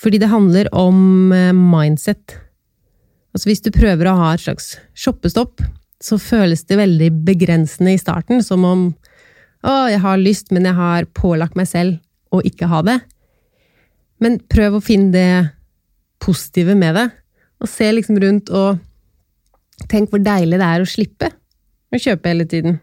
Fordi 0.00 0.20
det 0.20 0.30
handler 0.32 0.70
om 0.76 1.32
eh, 1.36 1.52
mindset. 1.52 2.38
Altså 3.34 3.50
hvis 3.50 3.62
du 3.64 3.70
prøver 3.74 4.08
å 4.08 4.16
ha 4.18 4.32
et 4.34 4.44
slags 4.44 4.74
shoppestopp, 4.96 5.60
så 6.00 6.16
føles 6.20 6.64
det 6.64 6.80
veldig 6.80 7.10
begrensende 7.26 7.92
i 7.92 8.00
starten, 8.00 8.40
som 8.44 8.64
om 8.64 8.86
å, 9.60 9.72
jeg 9.92 10.00
har 10.00 10.20
lyst, 10.20 10.48
men 10.54 10.64
jeg 10.64 10.78
har 10.78 11.08
pålagt 11.16 11.58
meg 11.58 11.68
selv 11.68 11.98
å 12.32 12.40
ikke 12.46 12.70
ha 12.70 12.80
det. 12.86 12.96
Men 14.24 14.38
prøv 14.52 14.78
å 14.78 14.84
finne 14.84 15.12
det 15.12 15.32
positive 16.20 16.76
med 16.76 16.96
det, 16.96 17.06
og 17.60 17.68
se 17.68 17.90
liksom 17.92 18.16
rundt 18.22 18.48
og 18.56 18.80
tenk 19.92 20.12
hvor 20.12 20.22
deilig 20.24 20.60
det 20.60 20.66
er 20.66 20.82
å 20.82 20.88
slippe 20.88 21.30
å 21.94 22.00
kjøpe 22.00 22.30
hele 22.30 22.46
tiden. 22.48 22.78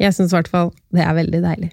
Jeg 0.00 0.14
syns 0.14 0.32
i 0.32 0.36
hvert 0.38 0.50
fall 0.50 0.72
det 0.94 1.04
er 1.04 1.16
veldig 1.16 1.40
deilig. 1.44 1.70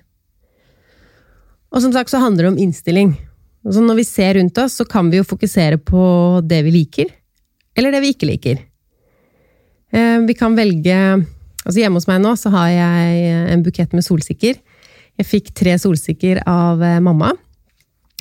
Og 1.72 1.84
som 1.84 1.94
sagt 1.96 2.12
så 2.12 2.22
handler 2.22 2.46
det 2.46 2.54
om 2.54 2.62
innstilling. 2.62 3.14
Så 3.62 3.84
når 3.84 4.02
vi 4.02 4.08
ser 4.08 4.36
rundt 4.38 4.58
oss, 4.58 4.80
så 4.80 4.86
kan 4.90 5.12
vi 5.12 5.20
jo 5.20 5.28
fokusere 5.28 5.78
på 5.86 6.04
det 6.44 6.64
vi 6.66 6.74
liker, 6.74 7.12
eller 7.78 7.94
det 7.94 8.02
vi 8.04 8.12
ikke 8.16 8.30
liker. 8.30 8.64
Eh, 9.92 10.18
vi 10.28 10.38
kan 10.38 10.58
velge 10.58 10.98
Altså 11.62 11.78
Hjemme 11.78 12.00
hos 12.00 12.08
meg 12.10 12.24
nå 12.24 12.32
så 12.40 12.50
har 12.56 12.70
jeg 12.74 13.34
en 13.54 13.62
bukett 13.62 13.92
med 13.94 14.02
solsikker. 14.02 14.56
Jeg 15.22 15.28
fikk 15.30 15.52
tre 15.54 15.76
solsikker 15.78 16.40
av 16.50 16.82
eh, 16.82 16.98
mamma. 17.04 17.36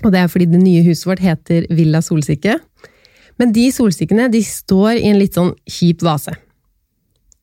Og 0.05 0.13
det 0.13 0.21
er 0.21 0.29
fordi 0.29 0.49
det 0.51 0.61
nye 0.61 0.83
huset 0.85 1.07
vårt 1.09 1.23
heter 1.25 1.65
Villa 1.73 2.03
Solsikke. 2.05 2.59
Men 3.41 3.55
de 3.57 3.67
solsikkene 3.73 4.29
de 4.33 4.43
står 4.45 4.99
i 4.99 5.09
en 5.09 5.17
litt 5.21 5.39
sånn 5.39 5.55
kjip 5.65 6.05
vase. 6.05 6.35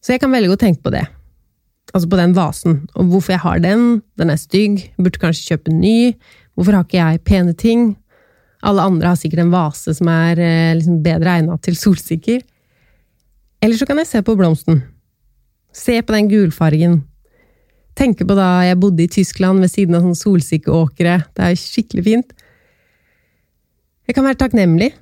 Så 0.08 0.16
jeg 0.16 0.22
kan 0.24 0.32
velge 0.32 0.56
å 0.56 0.60
tenke 0.60 0.80
på 0.86 0.92
det. 0.94 1.04
Altså 1.92 2.08
på 2.08 2.16
den 2.16 2.32
vasen. 2.32 2.78
Og 2.96 3.10
hvorfor 3.12 3.34
jeg 3.34 3.44
har 3.44 3.60
den. 3.60 3.82
Den 4.16 4.30
er 4.32 4.40
stygg. 4.40 4.86
Burde 4.96 5.20
kanskje 5.20 5.50
kjøpe 5.52 5.74
en 5.74 5.82
ny. 5.82 5.98
Hvorfor 6.56 6.78
har 6.78 6.86
ikke 6.88 7.02
jeg 7.02 7.24
pene 7.28 7.56
ting? 7.60 7.90
Alle 8.64 8.86
andre 8.88 9.12
har 9.12 9.20
sikkert 9.20 9.44
en 9.44 9.52
vase 9.52 9.98
som 9.98 10.08
er 10.08 10.40
eh, 10.40 10.78
liksom 10.80 11.02
bedre 11.04 11.34
egnet 11.42 11.66
til 11.68 11.76
solsikker. 11.76 12.40
Eller 13.60 13.76
så 13.76 13.90
kan 13.90 14.00
jeg 14.00 14.08
se 14.08 14.24
på 14.24 14.38
blomsten. 14.40 14.80
Se 15.76 16.00
på 16.00 16.16
den 16.16 16.32
gulfargen. 16.32 17.02
Tenke 18.00 18.24
på 18.24 18.40
da 18.40 18.64
jeg 18.64 18.80
bodde 18.80 19.04
i 19.04 19.12
Tyskland 19.12 19.60
ved 19.60 19.76
siden 19.76 20.00
av 20.00 20.08
sånne 20.08 20.24
solsikkeåkre. 20.24 21.20
Det 21.36 21.52
er 21.52 21.60
skikkelig 21.60 22.08
fint. 22.08 22.36
Jeg 24.08 24.16
kan 24.16 24.24
være 24.24 24.40
takknemlig 24.40 24.94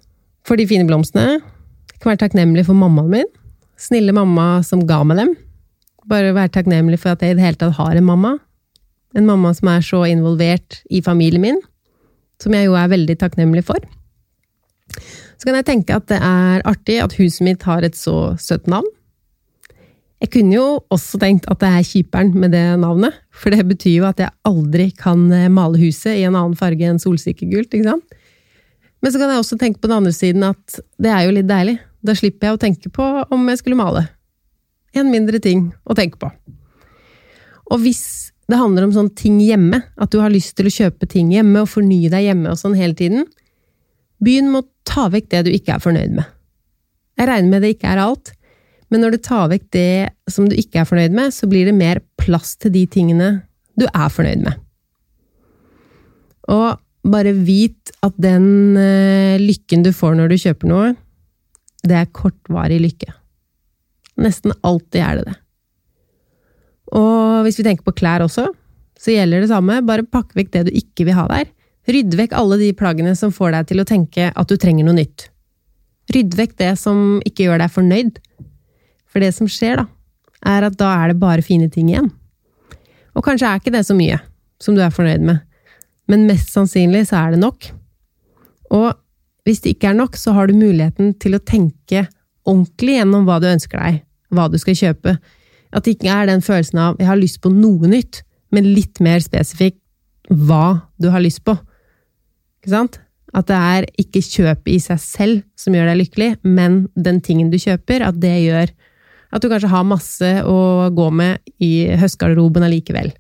for 0.49 0.57
de 0.57 0.65
fine 0.65 0.89
blomstene. 0.89 1.37
Jeg 1.93 1.99
kan 2.01 2.15
være 2.15 2.25
takknemlig 2.25 2.65
for 2.65 2.81
mammaen 2.81 3.19
min. 3.19 3.35
Snille 3.79 4.13
mamma 4.15 4.63
som 4.63 4.83
ga 4.88 5.01
meg 5.07 5.19
dem. 5.19 5.35
Bare 6.09 6.35
være 6.35 6.53
takknemlig 6.55 6.99
for 7.01 7.15
at 7.15 7.23
jeg 7.23 7.35
i 7.35 7.38
det 7.38 7.45
hele 7.45 7.59
tatt 7.59 7.77
har 7.79 7.95
en 7.97 8.07
mamma. 8.07 8.35
En 9.15 9.27
mamma 9.27 9.53
som 9.55 9.71
er 9.71 9.83
så 9.85 10.03
involvert 10.09 10.81
i 10.91 11.01
familien 11.03 11.43
min, 11.43 11.61
som 12.41 12.53
jeg 12.55 12.67
jo 12.67 12.75
er 12.77 12.91
veldig 12.91 13.15
takknemlig 13.19 13.63
for. 13.67 13.79
Så 15.35 15.47
kan 15.47 15.57
jeg 15.57 15.67
tenke 15.67 15.95
at 15.95 16.07
det 16.11 16.19
er 16.19 16.63
artig 16.67 16.99
at 17.03 17.15
huset 17.19 17.43
mitt 17.47 17.63
har 17.67 17.83
et 17.83 17.97
så 17.97 18.35
søtt 18.39 18.69
navn. 18.71 18.88
Jeg 20.23 20.31
kunne 20.31 20.55
jo 20.55 20.67
også 20.93 21.19
tenkt 21.19 21.47
at 21.51 21.59
det 21.61 21.69
er 21.69 21.85
kjiperen 21.85 22.31
med 22.39 22.53
det 22.55 22.63
navnet, 22.79 23.13
for 23.35 23.51
det 23.51 23.65
betyr 23.67 23.97
jo 23.99 24.05
at 24.07 24.21
jeg 24.23 24.31
aldri 24.47 24.88
kan 24.95 25.27
eh, 25.35 25.51
male 25.51 25.77
huset 25.81 26.15
i 26.15 26.23
en 26.23 26.38
annen 26.38 26.55
farge 26.57 26.88
enn 26.88 27.01
solsikkegult, 27.01 27.75
ikke 27.75 27.89
sant? 27.89 28.15
Men 29.03 29.11
så 29.11 29.19
kan 29.19 29.29
jeg 29.29 29.43
også 29.43 29.57
tenke 29.61 29.81
på 29.83 29.89
den 29.91 29.99
andre 29.99 30.13
siden 30.15 30.47
at 30.47 30.79
det 30.97 31.11
er 31.11 31.27
jo 31.27 31.35
litt 31.35 31.49
deilig. 31.49 31.75
Da 32.05 32.13
slipper 32.17 32.49
jeg 32.49 32.57
å 32.57 32.61
tenke 32.61 32.91
på 32.93 33.05
om 33.33 33.49
jeg 33.49 33.61
skulle 33.61 33.79
male. 33.79 34.05
En 34.95 35.09
mindre 35.11 35.41
ting 35.43 35.67
å 35.83 35.97
tenke 35.97 36.19
på. 36.21 36.29
Og 37.73 37.81
hvis 37.81 38.31
det 38.45 38.59
handler 38.59 38.85
om 38.85 38.93
sånne 38.93 39.17
ting 39.17 39.39
hjemme, 39.41 39.81
at 39.97 40.11
du 40.13 40.19
har 40.21 40.33
lyst 40.33 40.53
til 40.57 40.69
å 40.69 40.73
kjøpe 40.73 41.09
ting 41.09 41.31
hjemme 41.33 41.63
og 41.63 41.71
fornye 41.71 42.11
deg 42.13 42.27
hjemme 42.27 42.53
og 42.53 42.61
sånn 42.61 42.77
hele 42.77 42.93
tiden, 42.97 43.25
begynn 44.21 44.51
med 44.51 44.63
å 44.63 44.69
ta 44.87 45.07
vekk 45.11 45.31
det 45.33 45.45
du 45.47 45.51
ikke 45.55 45.75
er 45.75 45.83
fornøyd 45.83 46.13
med. 46.19 46.29
Jeg 47.17 47.29
regner 47.29 47.51
med 47.51 47.65
det 47.65 47.73
ikke 47.73 47.89
er 47.89 48.03
alt, 48.03 48.31
men 48.93 49.01
når 49.01 49.15
du 49.15 49.23
tar 49.25 49.49
vekk 49.49 49.65
det 49.73 49.89
som 50.31 50.45
du 50.49 50.55
ikke 50.59 50.83
er 50.83 50.89
fornøyd 50.89 51.15
med, 51.15 51.33
så 51.33 51.49
blir 51.49 51.65
det 51.67 51.75
mer 51.77 52.03
plass 52.21 52.53
til 52.61 52.73
de 52.75 52.85
tingene 52.91 53.31
du 53.79 53.87
er 53.89 54.11
fornøyd 54.13 54.45
med. 54.45 54.61
Og 56.53 56.77
bare 57.05 57.33
vit 57.33 57.91
at 58.05 58.13
den 58.21 58.77
uh, 58.77 59.41
lykken 59.41 59.83
du 59.85 59.91
får 59.93 60.15
når 60.19 60.31
du 60.31 60.37
kjøper 60.41 60.69
noe, 60.69 60.93
det 61.89 61.98
er 62.00 62.12
kortvarig 62.15 62.80
lykke. 62.84 63.12
Nesten 64.21 64.54
alltid 64.63 65.02
er 65.02 65.19
det 65.19 65.26
det. 65.30 65.36
Og 66.95 67.43
hvis 67.45 67.60
vi 67.60 67.65
tenker 67.65 67.86
på 67.88 67.95
klær 67.98 68.24
også, 68.26 68.48
så 68.95 69.13
gjelder 69.13 69.43
det 69.43 69.52
samme. 69.52 69.82
Bare 69.86 70.06
pakk 70.08 70.36
vekk 70.38 70.52
det 70.54 70.65
du 70.67 70.76
ikke 70.78 71.08
vil 71.08 71.17
ha 71.17 71.26
der. 71.32 71.50
Rydd 71.91 72.15
vekk 72.17 72.36
alle 72.38 72.58
de 72.62 72.71
plaggene 72.78 73.13
som 73.17 73.34
får 73.34 73.54
deg 73.58 73.71
til 73.71 73.82
å 73.84 73.88
tenke 73.88 74.30
at 74.32 74.50
du 74.50 74.56
trenger 74.62 74.88
noe 74.88 74.98
nytt. 74.98 75.28
Rydd 76.13 76.38
vekk 76.38 76.56
det 76.62 76.71
som 76.82 77.19
ikke 77.26 77.48
gjør 77.48 77.62
deg 77.62 77.74
fornøyd. 77.74 78.21
For 79.10 79.24
det 79.24 79.32
som 79.36 79.50
skjer, 79.50 79.82
da, 79.82 79.86
er 80.45 80.67
at 80.67 80.78
da 80.80 80.91
er 81.00 81.12
det 81.12 81.21
bare 81.21 81.45
fine 81.45 81.69
ting 81.71 81.91
igjen. 81.91 82.10
Og 83.15 83.24
kanskje 83.26 83.50
er 83.50 83.62
ikke 83.62 83.74
det 83.74 83.86
så 83.88 83.95
mye 83.98 84.19
som 84.62 84.76
du 84.76 84.82
er 84.84 84.93
fornøyd 84.93 85.24
med, 85.26 85.41
men 86.12 86.28
mest 86.30 86.54
sannsynlig 86.54 87.06
så 87.10 87.19
er 87.21 87.36
det 87.36 87.41
nok. 87.41 87.69
Og 88.76 88.93
hvis 89.45 89.62
det 89.62 89.75
ikke 89.75 89.91
er 89.91 89.97
nok, 89.99 90.17
så 90.17 90.34
har 90.34 90.49
du 90.49 90.58
muligheten 90.58 91.13
til 91.21 91.38
å 91.38 91.43
tenke 91.43 92.08
ordentlig 92.45 92.99
gjennom 92.99 93.25
hva 93.27 93.39
du 93.41 93.47
ønsker 93.49 93.81
deg, 93.81 94.03
hva 94.34 94.47
du 94.49 94.58
skal 94.62 94.77
kjøpe. 94.77 95.15
At 95.75 95.86
det 95.86 95.95
ikke 95.95 96.13
er 96.13 96.29
den 96.29 96.41
følelsen 96.41 96.79
av 96.81 96.97
'jeg 96.97 97.08
har 97.08 97.17
lyst 97.17 97.41
på 97.41 97.53
noe 97.53 97.88
nytt', 97.88 98.23
men 98.51 98.73
litt 98.73 98.99
mer 98.99 99.19
spesifikt 99.19 99.81
hva 100.29 100.88
du 100.99 101.10
har 101.10 101.21
lyst 101.21 101.43
på. 101.43 101.58
Ikke 102.62 102.69
sant? 102.69 102.99
At 103.36 103.47
det 103.47 103.55
er 103.55 103.86
ikke 103.99 104.23
kjøpet 104.23 104.71
i 104.71 104.79
seg 104.79 104.99
selv 104.99 105.43
som 105.55 105.73
gjør 105.73 105.91
deg 105.91 105.99
lykkelig, 106.01 106.38
men 106.43 106.88
den 106.95 107.21
tingen 107.21 107.51
du 107.51 107.58
kjøper, 107.58 108.01
at 108.01 108.19
det 108.19 108.38
gjør 108.45 108.71
at 109.36 109.41
du 109.41 109.49
kanskje 109.49 109.69
har 109.69 109.84
masse 109.84 110.29
å 110.47 110.89
gå 110.95 111.10
med 111.12 111.39
i 111.60 111.88
høstgarderoben 111.99 112.63
allikevel. 112.63 113.12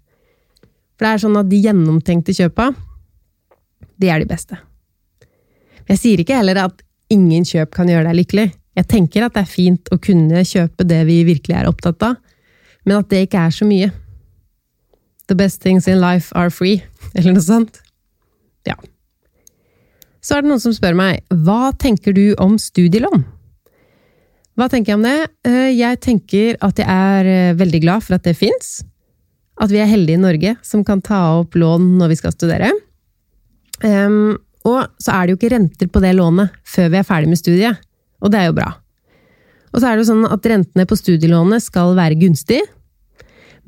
For 0.95 1.05
det 1.05 1.11
er 1.11 1.23
sånn 1.25 1.37
at 1.37 1.49
de 1.51 1.59
gjennomtenkte 1.59 2.31
kjøpa, 2.31 2.69
de 3.99 4.07
er 4.07 4.23
de 4.23 4.29
beste. 4.29 4.57
Jeg 5.91 6.01
sier 6.01 6.21
ikke 6.21 6.37
heller 6.39 6.63
at 6.65 6.81
ingen 7.13 7.45
kjøp 7.45 7.73
kan 7.75 7.89
gjøre 7.89 8.07
deg 8.09 8.19
lykkelig. 8.21 8.47
Jeg 8.75 8.89
tenker 8.91 9.25
at 9.25 9.35
det 9.35 9.43
er 9.45 9.51
fint 9.51 9.91
å 9.93 9.99
kunne 10.01 10.41
kjøpe 10.47 10.87
det 10.87 11.03
vi 11.07 11.21
virkelig 11.27 11.55
er 11.59 11.69
opptatt 11.69 12.01
av, 12.03 12.17
men 12.85 12.99
at 12.99 13.11
det 13.11 13.25
ikke 13.27 13.45
er 13.47 13.53
så 13.55 13.67
mye. 13.67 13.91
The 15.29 15.37
best 15.37 15.61
things 15.63 15.87
in 15.89 16.01
life 16.01 16.33
are 16.37 16.51
free, 16.53 16.83
eller 17.15 17.37
noe 17.37 17.45
sånt. 17.45 17.79
Ja. 18.67 18.75
Så 20.25 20.35
er 20.35 20.43
det 20.43 20.51
noen 20.51 20.63
som 20.63 20.73
spør 20.73 20.97
meg, 20.97 21.21
hva 21.29 21.71
tenker 21.77 22.15
du 22.17 22.33
om 22.41 22.57
studielån? 22.61 23.23
Hva 24.55 24.69
tenker 24.71 24.93
jeg 24.93 24.99
om 24.99 25.05
det? 25.05 25.17
Eh, 25.47 25.71
jeg 25.75 25.99
tenker 26.03 26.59
at 26.63 26.79
jeg 26.79 26.87
er 26.87 27.27
eh, 27.27 27.55
veldig 27.59 27.81
glad 27.83 28.05
for 28.05 28.15
at 28.15 28.23
det 28.25 28.37
fins. 28.39 28.79
At 29.59 29.71
vi 29.71 29.81
er 29.83 29.89
heldige 29.89 30.17
i 30.17 30.23
Norge 30.23 30.55
som 30.63 30.83
kan 30.87 31.03
ta 31.03 31.19
opp 31.41 31.57
lån 31.59 31.93
når 31.99 32.13
vi 32.13 32.17
skal 32.19 32.33
studere. 32.35 32.71
Um, 33.83 34.37
og 34.65 34.87
så 35.01 35.13
er 35.13 35.25
det 35.25 35.35
jo 35.35 35.39
ikke 35.39 35.53
renter 35.53 35.89
på 35.91 36.01
det 36.03 36.15
lånet 36.17 36.53
før 36.65 36.89
vi 36.93 36.99
er 36.99 37.07
ferdig 37.07 37.29
med 37.29 37.39
studiet. 37.39 37.81
Og 38.23 38.31
det 38.33 38.41
er 38.41 38.49
jo 38.49 38.57
bra. 38.57 38.71
Og 39.75 39.81
så 39.81 39.89
er 39.89 39.95
det 39.95 40.05
jo 40.05 40.11
sånn 40.13 40.25
at 40.31 40.47
rentene 40.49 40.87
på 40.87 40.97
studielånet 40.97 41.63
skal 41.65 41.93
være 41.97 42.17
gunstig. 42.17 42.61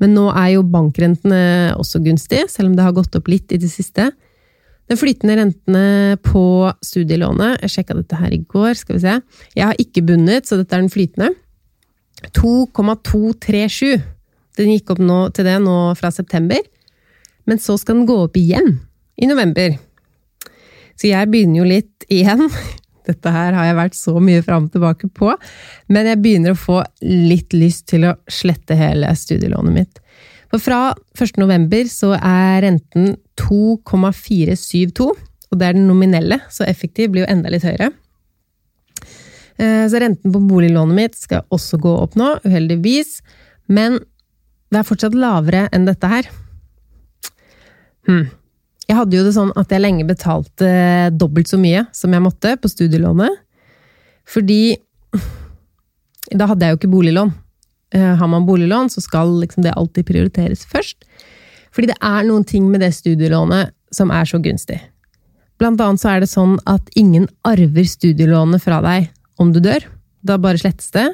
Men 0.02 0.14
nå 0.16 0.28
er 0.32 0.54
jo 0.54 0.64
bankrentene 0.66 1.74
også 1.76 2.00
gunstig, 2.04 2.46
selv 2.50 2.70
om 2.70 2.76
det 2.78 2.86
har 2.86 2.94
gått 2.96 3.18
opp 3.18 3.28
litt 3.30 3.52
i 3.52 3.60
det 3.60 3.70
siste. 3.70 4.08
Den 4.88 4.96
flytende 4.96 5.36
rentene 5.36 6.16
på 6.24 6.42
studielånet 6.80 7.60
Jeg 7.60 7.74
sjekka 7.74 7.98
dette 7.98 8.16
her 8.16 8.32
i 8.32 8.40
går, 8.40 8.72
skal 8.78 8.96
vi 8.96 9.02
se. 9.04 9.18
Jeg 9.58 9.66
har 9.68 9.82
ikke 9.82 10.06
bundet, 10.08 10.48
så 10.48 10.56
dette 10.56 10.74
er 10.74 10.84
den 10.84 10.92
flytende. 10.92 11.34
2,237. 12.34 13.98
Den 14.58 14.72
gikk 14.72 14.94
opp 14.94 15.02
nå, 15.02 15.18
til 15.36 15.46
det 15.46 15.58
nå 15.62 15.76
fra 15.98 16.10
september. 16.14 16.62
Men 17.46 17.60
så 17.62 17.76
skal 17.78 18.00
den 18.00 18.08
gå 18.08 18.16
opp 18.24 18.38
igjen 18.38 18.78
i 19.20 19.28
november. 19.28 19.76
Så 20.98 21.10
jeg 21.12 21.30
begynner 21.30 21.62
jo 21.62 21.68
litt 21.68 22.08
igjen. 22.10 22.48
Dette 23.08 23.32
her 23.32 23.54
har 23.56 23.70
jeg 23.70 23.78
vært 23.78 23.96
så 23.96 24.16
mye 24.20 24.42
fram 24.44 24.66
og 24.68 24.74
tilbake 24.74 25.08
på. 25.16 25.32
Men 25.88 26.10
jeg 26.10 26.20
begynner 26.24 26.54
å 26.54 26.60
få 26.60 26.82
litt 27.04 27.56
lyst 27.56 27.86
til 27.92 28.08
å 28.10 28.16
slette 28.30 28.76
hele 28.78 29.14
studielånet 29.16 29.74
mitt. 29.74 30.02
For 30.48 30.62
fra 30.64 30.80
1. 31.16 31.38
november 31.40 31.88
så 31.92 32.14
er 32.16 32.62
renten 32.64 33.16
2,472, 33.40 35.08
og 35.48 35.60
det 35.60 35.66
er 35.66 35.76
den 35.76 35.88
nominelle, 35.88 36.40
så 36.52 36.64
effektiv 36.68 37.12
blir 37.12 37.26
jo 37.26 37.32
enda 37.32 37.52
litt 37.52 37.66
høyere. 37.68 37.90
Eh, 39.58 39.84
så 39.90 40.00
renten 40.00 40.32
på 40.32 40.40
boliglånet 40.48 40.96
mitt 40.96 41.18
skal 41.18 41.44
også 41.52 41.80
gå 41.82 41.92
opp 42.00 42.16
nå, 42.18 42.30
uheldigvis, 42.46 43.18
men 43.68 43.98
det 44.72 44.80
er 44.80 44.88
fortsatt 44.88 45.16
lavere 45.16 45.66
enn 45.74 45.88
dette 45.88 46.10
her. 46.12 46.28
Hm. 48.08 48.28
Jeg 48.88 48.96
hadde 48.96 49.18
jo 49.18 49.24
det 49.26 49.34
sånn 49.36 49.50
at 49.60 49.72
jeg 49.72 49.82
lenge 49.82 50.06
betalte 50.08 50.68
dobbelt 51.12 51.50
så 51.50 51.58
mye 51.60 51.84
som 51.92 52.14
jeg 52.14 52.24
måtte 52.24 52.54
på 52.60 52.70
studielånet, 52.72 53.34
fordi 54.28 54.78
da 56.32 56.48
hadde 56.48 56.64
jeg 56.64 56.74
jo 56.74 56.78
ikke 56.80 56.92
boliglån. 56.92 57.32
Eh, 57.96 58.14
har 58.20 58.28
man 58.28 58.46
boliglån, 58.48 58.90
så 58.92 59.00
skal 59.04 59.30
liksom 59.40 59.64
det 59.64 59.76
alltid 59.76 60.08
prioriteres 60.08 60.64
først. 60.68 61.04
Fordi 61.72 61.90
det 61.92 61.98
er 62.04 62.24
noen 62.28 62.44
ting 62.48 62.68
med 62.72 62.82
det 62.84 62.94
studielånet 62.96 63.74
som 63.94 64.12
er 64.12 64.28
så 64.28 64.40
gunstig. 64.44 64.80
Blant 65.58 65.80
annet 65.80 66.02
så 66.02 66.12
er 66.12 66.22
det 66.22 66.30
sånn 66.30 66.58
at 66.70 66.88
ingen 66.96 67.26
arver 67.48 67.86
studielånet 67.88 68.62
fra 68.62 68.80
deg 68.84 69.08
om 69.40 69.52
du 69.52 69.60
dør. 69.64 69.84
Da 70.24 70.36
bare 70.40 70.60
slettes 70.60 70.92
det. 70.94 71.08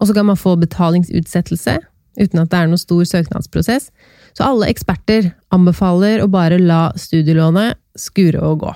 Og 0.00 0.08
så 0.08 0.16
kan 0.16 0.28
man 0.28 0.40
få 0.40 0.54
betalingsutsettelse 0.60 1.78
uten 2.18 2.42
at 2.42 2.50
det 2.52 2.58
er 2.58 2.70
noen 2.70 2.80
stor 2.80 3.04
søknadsprosess. 3.08 3.90
Så 4.32 4.46
alle 4.46 4.70
eksperter 4.72 5.32
anbefaler 5.52 6.22
å 6.22 6.30
bare 6.32 6.60
la 6.60 6.86
studielånet 6.96 7.78
skure 7.98 8.40
og 8.40 8.62
gå. 8.62 8.72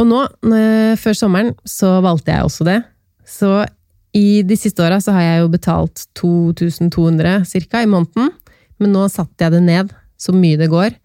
Og 0.00 0.08
nå, 0.08 0.22
før 0.98 1.16
sommeren, 1.16 1.52
så 1.68 1.98
valgte 2.02 2.32
jeg 2.32 2.46
også 2.46 2.66
det. 2.66 2.78
Så 3.28 3.50
i 4.16 4.42
de 4.42 4.56
siste 4.58 4.82
åra 4.82 4.98
så 5.02 5.14
har 5.14 5.26
jeg 5.26 5.42
jo 5.42 5.52
betalt 5.52 6.06
2200 6.18 7.44
ca. 7.70 7.82
i 7.82 7.90
måneden, 7.90 8.32
men 8.80 8.94
nå 8.94 9.06
satte 9.12 9.44
jeg 9.44 9.54
det 9.54 9.62
ned 9.66 9.94
så 10.20 10.34
mye 10.34 10.58
det 10.58 10.70
går. 10.72 10.96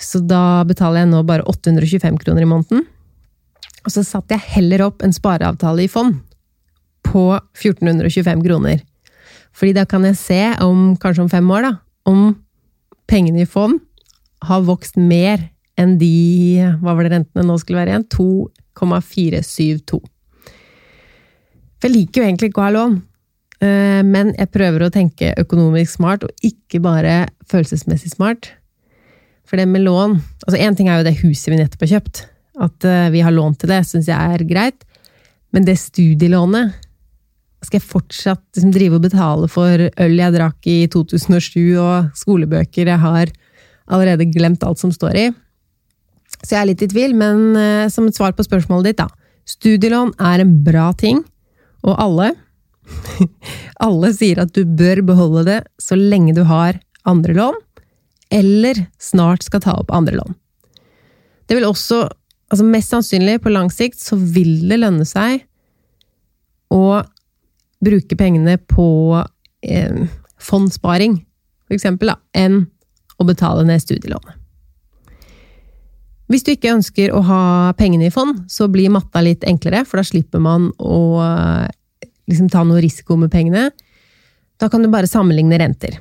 Så 0.00 0.22
da 0.24 0.62
betaler 0.64 1.04
jeg 1.04 1.10
nå 1.10 1.20
bare 1.28 1.44
825 1.44 2.16
kroner 2.22 2.46
i 2.46 2.48
måneden. 2.48 2.86
Og 3.84 3.92
så 3.92 4.04
satte 4.04 4.36
jeg 4.36 4.54
heller 4.56 4.86
opp 4.86 5.04
en 5.04 5.12
spareavtale 5.12 5.84
i 5.84 5.90
fond 5.90 6.16
på 7.04 7.26
1425 7.58 8.44
kroner. 8.46 8.80
Fordi 9.56 9.74
da 9.76 9.84
kan 9.88 10.04
jeg 10.06 10.18
se 10.20 10.40
om 10.64 10.94
kanskje 11.00 11.24
om 11.24 11.32
fem 11.32 11.48
år, 11.52 11.66
da, 11.66 11.72
om 12.08 12.34
pengene 13.10 13.44
i 13.44 13.48
fond 13.48 13.80
har 14.46 14.64
vokst 14.64 14.96
mer 14.96 15.42
enn 15.80 15.96
de 16.00 16.60
hva 16.80 16.94
var 16.96 17.06
det 17.06 17.14
rentene 17.14 17.46
nå 17.46 17.56
skulle 17.60 17.80
være 17.80 17.94
igjen? 17.94 18.08
2,472. 18.12 20.00
For 21.80 21.88
jeg 21.88 21.96
liker 21.96 22.20
jo 22.20 22.26
egentlig 22.28 22.50
ikke 22.50 22.60
å 22.62 22.66
ha 22.66 22.74
lån, 22.74 22.96
eh, 23.64 24.00
men 24.04 24.34
jeg 24.36 24.52
prøver 24.52 24.84
å 24.84 24.92
tenke 24.92 25.32
økonomisk 25.40 25.96
smart, 25.96 26.24
og 26.24 26.44
ikke 26.44 26.82
bare 26.84 27.30
følelsesmessig 27.48 28.12
smart. 28.12 28.52
For 29.48 29.58
det 29.58 29.66
med 29.66 29.82
lån 29.82 30.20
altså 30.46 30.60
Én 30.60 30.76
ting 30.76 30.88
er 30.88 31.00
jo 31.00 31.08
det 31.08 31.18
huset 31.24 31.50
vi 31.50 31.58
nettopp 31.58 31.86
har 31.86 31.94
kjøpt. 31.96 32.22
At 32.60 32.84
eh, 32.84 33.08
vi 33.10 33.24
har 33.24 33.34
lån 33.34 33.56
til 33.58 33.72
det, 33.72 33.80
syns 33.88 34.10
jeg 34.10 34.36
er 34.36 34.44
greit. 34.46 34.84
Men 35.50 35.64
det 35.66 35.80
studielånet 35.80 36.76
skal 37.60 37.76
jeg 37.78 37.86
fortsatt 37.86 38.42
liksom, 38.56 38.72
drive 38.74 38.96
og 38.98 39.04
betale 39.04 39.48
for 39.52 39.86
øl 39.88 40.16
jeg 40.16 40.36
drakk 40.36 40.68
i 40.70 40.78
2007, 40.92 41.76
og 41.80 42.10
skolebøker 42.16 42.88
jeg 42.88 43.00
har 43.02 43.32
allerede 43.90 44.28
glemt 44.32 44.64
alt 44.64 44.80
som 44.80 44.92
står 44.94 45.18
i? 45.18 45.26
Så 46.40 46.54
jeg 46.54 46.60
er 46.60 46.70
litt 46.70 46.84
i 46.84 46.88
tvil, 46.88 47.16
men 47.18 47.50
uh, 47.58 47.88
som 47.92 48.06
et 48.08 48.16
svar 48.16 48.32
på 48.36 48.46
spørsmålet 48.46 48.90
ditt, 48.90 49.02
da. 49.02 49.08
Studielån 49.50 50.14
er 50.22 50.44
en 50.44 50.54
bra 50.64 50.90
ting, 50.96 51.24
og 51.84 51.96
alle 52.00 52.32
alle 53.86 54.12
sier 54.16 54.40
at 54.42 54.52
du 54.56 54.64
bør 54.64 55.02
beholde 55.06 55.44
det 55.46 55.58
så 55.80 55.98
lenge 55.98 56.34
du 56.36 56.42
har 56.48 56.80
andre 57.08 57.36
lån, 57.36 57.58
eller 58.34 58.86
snart 59.02 59.44
skal 59.46 59.62
ta 59.64 59.76
opp 59.78 59.92
andre 59.94 60.16
lån. 60.18 60.34
Det 61.50 61.58
vil 61.58 61.66
også, 61.66 62.04
altså 62.50 62.66
mest 62.66 62.92
sannsynlig 62.94 63.40
på 63.42 63.52
lang 63.52 63.70
sikt, 63.74 63.98
så 63.98 64.18
vil 64.18 64.68
det 64.70 64.80
lønne 64.82 65.06
seg 65.08 65.44
å 66.70 67.02
bruke 67.84 68.16
pengene 68.16 68.58
på 68.70 68.88
eh, 69.62 70.04
fondssparing, 70.40 71.18
da, 72.00 72.16
enn 72.34 72.64
å 73.20 73.26
betale 73.28 73.64
ned 73.68 73.82
studielånet. 73.82 74.36
Hvis 76.30 76.44
du 76.46 76.52
ikke 76.52 76.76
ønsker 76.76 77.10
å 77.10 77.20
ha 77.26 77.42
pengene 77.78 78.06
i 78.06 78.14
fond, 78.14 78.44
så 78.50 78.68
blir 78.70 78.92
matta 78.94 79.22
litt 79.22 79.42
enklere, 79.48 79.82
for 79.84 79.98
da 79.98 80.06
slipper 80.06 80.42
man 80.42 80.68
å 80.78 81.00
liksom 82.30 82.50
ta 82.52 82.62
noe 82.62 82.82
risiko 82.82 83.16
med 83.18 83.32
pengene. 83.32 83.72
Da 84.60 84.68
kan 84.70 84.84
du 84.84 84.90
bare 84.92 85.10
sammenligne 85.10 85.58
renter. 85.58 85.96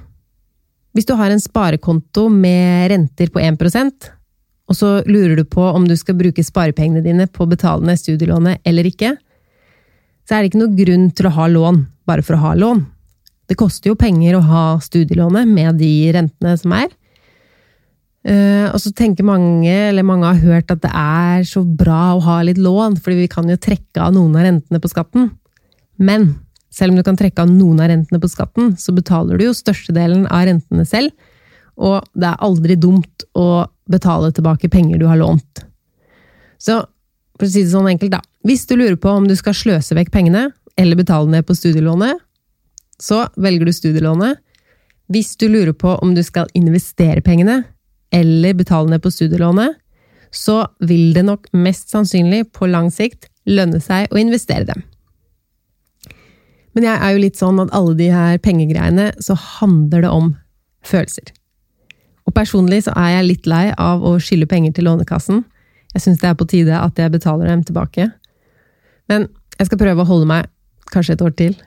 Hvis 0.93 1.09
du 1.09 1.15
har 1.17 1.33
en 1.33 1.41
sparekonto 1.41 2.27
med 2.29 2.91
renter 2.91 3.33
på 3.33 3.41
1% 3.41 4.11
og 4.69 4.77
så 4.77 4.99
lurer 5.09 5.39
du 5.39 5.45
på 5.49 5.63
om 5.65 5.87
du 5.89 5.95
skal 5.97 6.17
bruke 6.17 6.45
sparepengene 6.45 7.01
dine 7.05 7.25
på 7.27 7.43
å 7.43 7.49
betale 7.49 7.85
ned 7.85 7.97
studielånet 7.99 8.61
eller 8.69 8.85
ikke, 8.85 9.15
så 10.29 10.37
er 10.37 10.43
det 10.43 10.51
ikke 10.51 10.61
noe 10.61 10.77
grunn 10.77 11.07
til 11.17 11.25
å 11.25 11.33
ha 11.33 11.47
lån 11.49 11.81
bare 12.05 12.21
for 12.21 12.37
å 12.37 12.43
ha 12.43 12.51
lån. 12.53 12.83
Det 13.49 13.57
koster 13.57 13.89
jo 13.89 13.97
penger 13.97 14.37
å 14.37 14.45
ha 14.45 14.63
studielånet 14.77 15.49
med 15.49 15.79
de 15.81 15.89
rentene 16.13 16.53
som 16.61 16.75
er. 16.77 16.91
Uh, 18.29 18.69
og 18.69 18.77
så 18.83 18.91
tenker 18.93 19.25
mange, 19.25 19.71
eller 19.71 20.05
mange 20.05 20.29
har 20.29 20.43
hørt 20.43 20.69
at 20.69 20.83
det 20.83 20.91
er 20.93 21.41
så 21.49 21.63
bra 21.63 22.13
å 22.13 22.21
ha 22.27 22.35
litt 22.45 22.59
lån, 22.61 22.99
fordi 23.01 23.23
vi 23.23 23.31
kan 23.31 23.49
jo 23.49 23.57
trekke 23.57 24.03
av 24.05 24.13
noen 24.13 24.37
av 24.37 24.45
rentene 24.45 24.81
på 24.83 24.91
skatten. 24.91 25.31
Men 25.97 26.35
selv 26.69 26.93
om 26.93 26.99
du 26.99 27.05
kan 27.07 27.17
trekke 27.17 27.41
av 27.41 27.49
noen 27.49 27.81
av 27.81 27.89
rentene 27.89 28.21
på 28.21 28.29
skatten, 28.29 28.75
så 28.77 28.93
betaler 28.93 29.39
du 29.39 29.47
jo 29.47 29.57
størstedelen 29.57 30.27
av 30.29 30.45
rentene 30.45 30.85
selv, 30.85 31.09
og 31.79 32.05
det 32.13 32.29
er 32.29 32.45
aldri 32.45 32.77
dumt 32.77 33.25
å 33.33 33.65
betale 33.89 34.29
tilbake 34.35 34.69
penger 34.69 35.01
du 35.01 35.07
har 35.09 35.17
lånt. 35.17 35.63
Så 36.61 36.83
for 37.39 37.47
å 37.47 37.51
si 37.51 37.63
det 37.63 37.71
sånn 37.71 37.87
enkelt, 37.89 38.11
da. 38.17 38.21
Hvis 38.47 38.65
du 38.67 38.75
lurer 38.75 38.97
på 38.99 39.11
om 39.15 39.27
du 39.27 39.35
skal 39.39 39.55
sløse 39.55 39.95
vekk 39.95 40.11
pengene, 40.13 40.49
eller 40.79 40.99
betale 40.99 41.31
ned 41.31 41.47
på 41.47 41.55
studielånet, 41.55 42.19
så 42.99 43.25
velger 43.39 43.67
du 43.67 43.73
studielånet. 43.75 44.39
Hvis 45.09 45.33
du 45.39 45.47
lurer 45.49 45.73
på 45.73 45.95
om 46.03 46.13
du 46.15 46.21
skal 46.23 46.51
investere 46.55 47.23
pengene, 47.25 47.63
eller 48.11 48.57
betale 48.57 48.91
ned 48.91 49.01
på 49.03 49.11
studielånet, 49.13 49.79
så 50.31 50.61
vil 50.85 51.13
det 51.15 51.25
nok 51.25 51.47
mest 51.57 51.89
sannsynlig 51.89 52.51
på 52.53 52.69
lang 52.69 52.91
sikt 52.93 53.29
lønne 53.49 53.81
seg 53.81 54.11
å 54.13 54.19
investere 54.21 54.67
dem. 54.67 54.83
Men 56.77 56.85
jeg 56.85 57.01
er 57.01 57.15
jo 57.15 57.21
litt 57.23 57.39
sånn 57.39 57.61
at 57.63 57.73
alle 57.75 57.95
de 57.97 58.11
her 58.13 58.37
pengegreiene, 58.43 59.09
så 59.23 59.35
handler 59.57 60.05
det 60.05 60.11
om 60.13 60.33
følelser. 60.85 61.31
Og 62.29 62.35
personlig 62.37 62.83
så 62.85 62.93
er 62.99 63.15
jeg 63.15 63.25
litt 63.25 63.49
lei 63.49 63.65
av 63.73 64.05
å 64.05 64.13
skylde 64.21 64.47
penger 64.49 64.75
til 64.77 64.85
Lånekassen. 64.85 65.41
Jeg 65.95 66.03
syns 66.03 66.21
det 66.21 66.29
er 66.29 66.37
på 66.37 66.47
tide 66.49 66.75
at 66.77 66.99
jeg 66.99 67.11
betaler 67.11 67.49
dem 67.49 67.63
tilbake. 67.65 68.09
Men 69.09 69.27
jeg 69.57 69.69
skal 69.69 69.81
prøve 69.81 70.03
å 70.03 70.09
holde 70.09 70.29
meg 70.29 70.49
kanskje 70.93 71.17
et 71.17 71.25
år 71.25 71.33
til. 71.37 71.57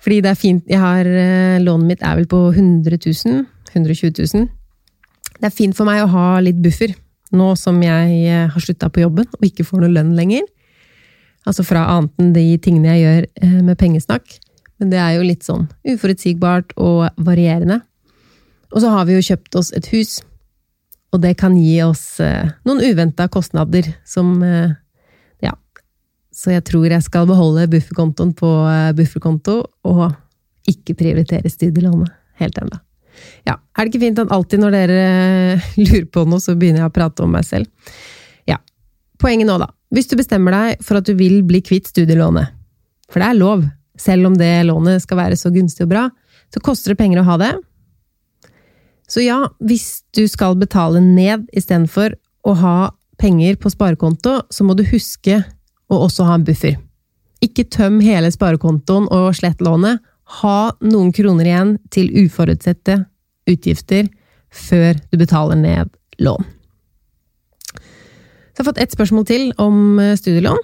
Fordi 0.00 0.20
det 0.24 0.30
er 0.30 0.38
fint 0.38 0.68
jeg 0.68 0.80
har, 0.80 1.06
eh, 1.06 1.60
Lånet 1.60 1.88
mitt 1.88 2.02
er 2.02 2.16
vel 2.16 2.28
på 2.28 2.40
100 2.52 2.98
000? 3.00 3.46
120 3.74 4.12
000. 4.34 4.48
Det 5.40 5.48
er 5.48 5.56
fint 5.56 5.76
for 5.76 5.88
meg 5.88 6.02
å 6.02 6.10
ha 6.10 6.40
litt 6.40 6.58
buffer, 6.60 6.92
nå 7.32 7.52
som 7.56 7.80
jeg 7.82 8.16
eh, 8.28 8.48
har 8.50 8.64
slutta 8.64 8.90
på 8.92 9.04
jobben 9.04 9.28
og 9.28 9.46
ikke 9.46 9.64
får 9.64 9.84
noe 9.84 9.94
lønn 9.94 10.16
lenger. 10.18 10.48
Altså 11.48 11.64
fra 11.64 11.86
annet 11.94 12.12
enn 12.20 12.32
de 12.36 12.46
tingene 12.60 12.96
jeg 12.96 13.04
gjør 13.04 13.28
eh, 13.42 13.60
med 13.64 13.78
pengesnakk. 13.80 14.38
Men 14.80 14.92
det 14.92 15.00
er 15.00 15.14
jo 15.16 15.28
litt 15.28 15.44
sånn 15.44 15.68
uforutsigbart 15.88 16.74
og 16.80 17.08
varierende. 17.20 17.80
Og 18.70 18.80
så 18.84 18.92
har 18.92 19.08
vi 19.08 19.16
jo 19.16 19.24
kjøpt 19.24 19.56
oss 19.60 19.72
et 19.76 19.88
hus, 19.92 20.20
og 21.10 21.22
det 21.22 21.34
kan 21.40 21.56
gi 21.58 21.80
oss 21.82 22.20
eh, 22.22 22.50
noen 22.68 22.82
uventa 22.86 23.28
kostnader 23.32 23.88
som 24.06 24.38
eh, 24.46 24.76
Ja. 25.42 25.54
Så 26.30 26.52
jeg 26.54 26.64
tror 26.68 26.86
jeg 26.90 27.02
skal 27.02 27.26
beholde 27.26 27.66
bufferkontoen 27.72 28.34
på 28.38 28.50
bufferkonto, 28.96 29.56
og 29.88 30.04
ikke 30.70 30.94
prioritere 30.94 31.50
studielånet 31.50 32.12
helt 32.40 32.60
ennå. 32.60 32.78
Ja, 33.48 33.56
er 33.56 33.84
det 33.84 33.92
ikke 33.92 34.04
fint 34.04 34.20
at 34.22 34.32
alltid 34.32 34.62
når 34.62 34.76
dere 34.76 35.00
lurer 35.80 36.06
på 36.12 36.24
noe, 36.28 36.40
så 36.42 36.54
begynner 36.58 36.84
jeg 36.84 36.92
å 36.92 36.94
prate 36.94 37.24
om 37.24 37.34
meg 37.34 37.46
selv? 37.48 37.68
Ja. 38.48 38.60
Poenget 39.20 39.48
nå, 39.50 39.58
da. 39.60 39.70
Hvis 39.90 40.08
du 40.10 40.16
bestemmer 40.20 40.54
deg 40.54 40.84
for 40.86 41.00
at 41.00 41.08
du 41.08 41.16
vil 41.18 41.40
bli 41.46 41.62
kvitt 41.66 41.90
studielånet, 41.90 42.54
for 43.10 43.22
det 43.22 43.32
er 43.32 43.40
lov, 43.40 43.64
selv 44.00 44.30
om 44.30 44.36
det 44.38 44.52
lånet 44.68 45.02
skal 45.02 45.18
være 45.18 45.38
så 45.38 45.50
gunstig 45.52 45.84
og 45.88 45.92
bra, 45.92 46.06
så 46.54 46.62
koster 46.64 46.94
det 46.94 47.00
penger 47.00 47.22
å 47.22 47.26
ha 47.26 47.36
det. 47.40 47.50
Så 49.10 49.24
ja, 49.24 49.40
hvis 49.58 50.04
du 50.14 50.22
skal 50.30 50.54
betale 50.60 51.02
ned 51.02 51.48
istedenfor 51.56 52.14
å 52.46 52.54
ha 52.60 52.76
penger 53.20 53.58
på 53.60 53.72
sparekonto, 53.72 54.36
så 54.48 54.64
må 54.64 54.76
du 54.78 54.84
huske 54.86 55.42
å 55.90 55.98
også 56.06 56.28
ha 56.28 56.38
en 56.38 56.46
buffer. 56.46 56.78
Ikke 57.42 57.66
tøm 57.66 57.98
hele 58.04 58.30
sparekontoen 58.30 59.08
og 59.10 59.32
slett 59.36 59.62
lånet. 59.64 59.98
Ha 60.40 60.70
noen 60.86 61.10
kroner 61.12 61.48
igjen 61.48 61.74
til 61.90 62.12
uforutsette 62.22 63.00
utgifter 63.50 64.06
før 64.54 65.00
du 65.10 65.18
betaler 65.18 65.58
ned 65.58 65.90
lån. 66.22 66.46
Så 67.70 68.62
jeg 68.62 68.62
har 68.62 68.70
fått 68.70 68.82
ett 68.84 68.94
spørsmål 68.94 69.26
til 69.26 69.50
om 69.62 69.98
eh, 69.98 70.16
studielån. 70.20 70.58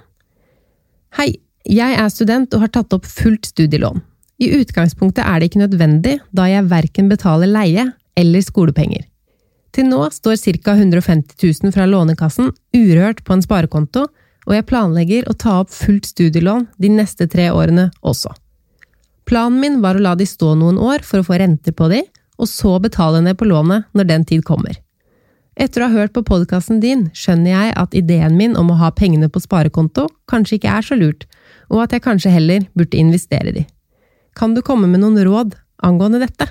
Hei, 1.17 1.31
jeg 1.67 1.95
er 1.97 2.11
student 2.13 2.53
og 2.53 2.63
har 2.63 2.71
tatt 2.71 2.93
opp 2.95 3.07
fullt 3.09 3.49
studielån. 3.49 4.03
I 4.37 4.51
utgangspunktet 4.59 5.25
er 5.25 5.39
det 5.39 5.49
ikke 5.49 5.63
nødvendig, 5.63 6.19
da 6.29 6.45
jeg 6.47 6.69
verken 6.69 7.09
betaler 7.09 7.49
leie 7.49 7.87
eller 8.17 8.43
skolepenger. 8.43 9.05
Til 9.75 9.89
nå 9.91 9.99
står 10.13 10.39
ca. 10.41 10.73
150 10.73 11.37
000 11.63 11.73
fra 11.75 11.85
Lånekassen 11.85 12.51
urørt 12.73 13.23
på 13.23 13.35
en 13.35 13.43
sparekonto, 13.45 14.07
og 14.47 14.55
jeg 14.55 14.65
planlegger 14.65 15.27
å 15.27 15.35
ta 15.35 15.59
opp 15.61 15.73
fullt 15.75 16.07
studielån 16.07 16.69
de 16.81 16.89
neste 16.89 17.27
tre 17.27 17.49
årene 17.51 17.89
også. 18.01 18.31
Planen 19.27 19.59
min 19.59 19.81
var 19.83 19.97
å 19.97 20.03
la 20.03 20.15
de 20.15 20.25
stå 20.25 20.53
noen 20.55 20.79
år 20.79 21.03
for 21.03 21.19
å 21.19 21.27
få 21.27 21.37
renter 21.41 21.75
på 21.75 21.89
de, 21.91 22.01
og 22.39 22.47
så 22.47 22.77
betale 22.79 23.19
ned 23.25 23.37
på 23.37 23.47
lånet 23.49 23.89
når 23.97 24.07
den 24.07 24.25
tid 24.29 24.45
kommer. 24.47 24.77
Etter 25.57 25.81
å 25.81 25.87
ha 25.89 25.99
hørt 26.03 26.13
på 26.13 26.21
podkasten 26.23 26.79
din, 26.79 27.07
skjønner 27.17 27.51
jeg 27.51 27.73
at 27.81 27.95
ideen 27.97 28.37
min 28.37 28.53
om 28.59 28.69
å 28.71 28.77
ha 28.77 28.91
pengene 28.93 29.27
på 29.27 29.41
sparekonto 29.41 30.05
kanskje 30.29 30.59
ikke 30.59 30.75
er 30.79 30.85
så 30.85 30.97
lurt, 30.99 31.25
og 31.73 31.81
at 31.83 31.95
jeg 31.95 32.05
kanskje 32.05 32.31
heller 32.31 32.67
burde 32.77 32.99
investere 33.01 33.51
de. 33.55 33.65
Kan 34.37 34.53
du 34.53 34.61
komme 34.61 34.87
med 34.87 35.01
noen 35.01 35.17
råd 35.25 35.57
angående 35.83 36.21
dette? 36.21 36.47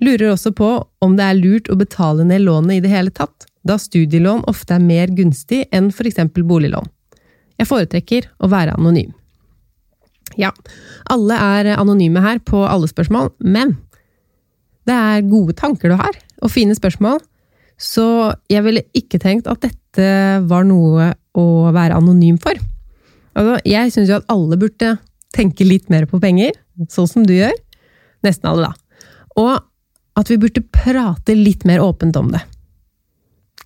Lurer 0.00 0.30
også 0.32 0.52
på 0.56 0.70
om 1.04 1.16
det 1.18 1.26
er 1.26 1.38
lurt 1.38 1.68
å 1.68 1.76
betale 1.76 2.24
ned 2.24 2.46
lånet 2.46 2.78
i 2.78 2.84
det 2.84 2.92
hele 2.92 3.12
tatt, 3.12 3.46
da 3.66 3.76
studielån 3.76 4.46
ofte 4.48 4.76
er 4.76 4.84
mer 4.84 5.12
gunstig 5.12 5.66
enn 5.76 5.90
for 5.92 6.08
eksempel 6.08 6.46
boliglån. 6.48 6.88
Jeg 7.60 7.68
foretrekker 7.68 8.30
å 8.40 8.48
være 8.48 8.78
anonym. 8.78 9.12
Ja, 10.40 10.52
alle 11.10 11.36
er 11.36 11.74
anonyme 11.74 12.22
her 12.24 12.40
på 12.46 12.62
alle 12.64 12.88
spørsmål, 12.88 13.32
men 13.44 13.74
det 14.88 14.96
er 14.96 15.26
gode 15.28 15.56
tanker 15.58 15.92
du 15.92 15.98
har, 16.00 16.16
og 16.40 16.52
fine 16.54 16.74
spørsmål, 16.76 17.20
så 17.80 18.32
jeg 18.52 18.64
ville 18.64 18.84
ikke 18.96 19.20
tenkt 19.20 19.48
at 19.50 19.60
dette 19.64 20.08
var 20.48 20.64
noe 20.68 21.12
å 21.36 21.46
være 21.74 21.98
anonym 21.98 22.38
for. 22.40 22.56
Altså, 23.36 23.56
jeg 23.68 23.92
syns 23.92 24.10
jo 24.10 24.18
at 24.20 24.32
alle 24.32 24.58
burde 24.60 24.94
tenke 25.36 25.66
litt 25.66 25.90
mer 25.92 26.06
på 26.10 26.20
penger, 26.22 26.56
sånn 26.90 27.08
som 27.10 27.26
du 27.26 27.34
gjør. 27.36 27.54
Nesten 28.26 28.50
alle, 28.50 28.70
da. 28.70 29.04
Og 29.40 29.52
at 30.18 30.30
vi 30.30 30.38
burde 30.40 30.62
prate 30.74 31.36
litt 31.36 31.66
mer 31.68 31.82
åpent 31.84 32.16
om 32.18 32.30
det. 32.34 32.42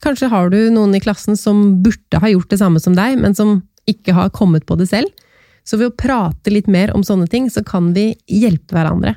Kanskje 0.04 0.28
har 0.28 0.50
du 0.52 0.58
noen 0.74 0.94
i 0.96 1.00
klassen 1.00 1.38
som 1.40 1.82
burde 1.84 2.20
ha 2.20 2.28
gjort 2.28 2.50
det 2.52 2.60
samme 2.60 2.82
som 2.82 2.96
deg, 2.96 3.16
men 3.20 3.36
som 3.36 3.62
ikke 3.88 4.16
har 4.16 4.32
kommet 4.36 4.66
på 4.68 4.76
det 4.80 4.88
selv. 4.90 5.08
Så 5.64 5.78
ved 5.80 5.92
å 5.92 5.96
prate 5.96 6.52
litt 6.52 6.68
mer 6.68 6.92
om 6.92 7.04
sånne 7.06 7.28
ting, 7.32 7.48
så 7.50 7.64
kan 7.64 7.92
vi 7.96 8.10
hjelpe 8.28 8.76
hverandre. 8.76 9.14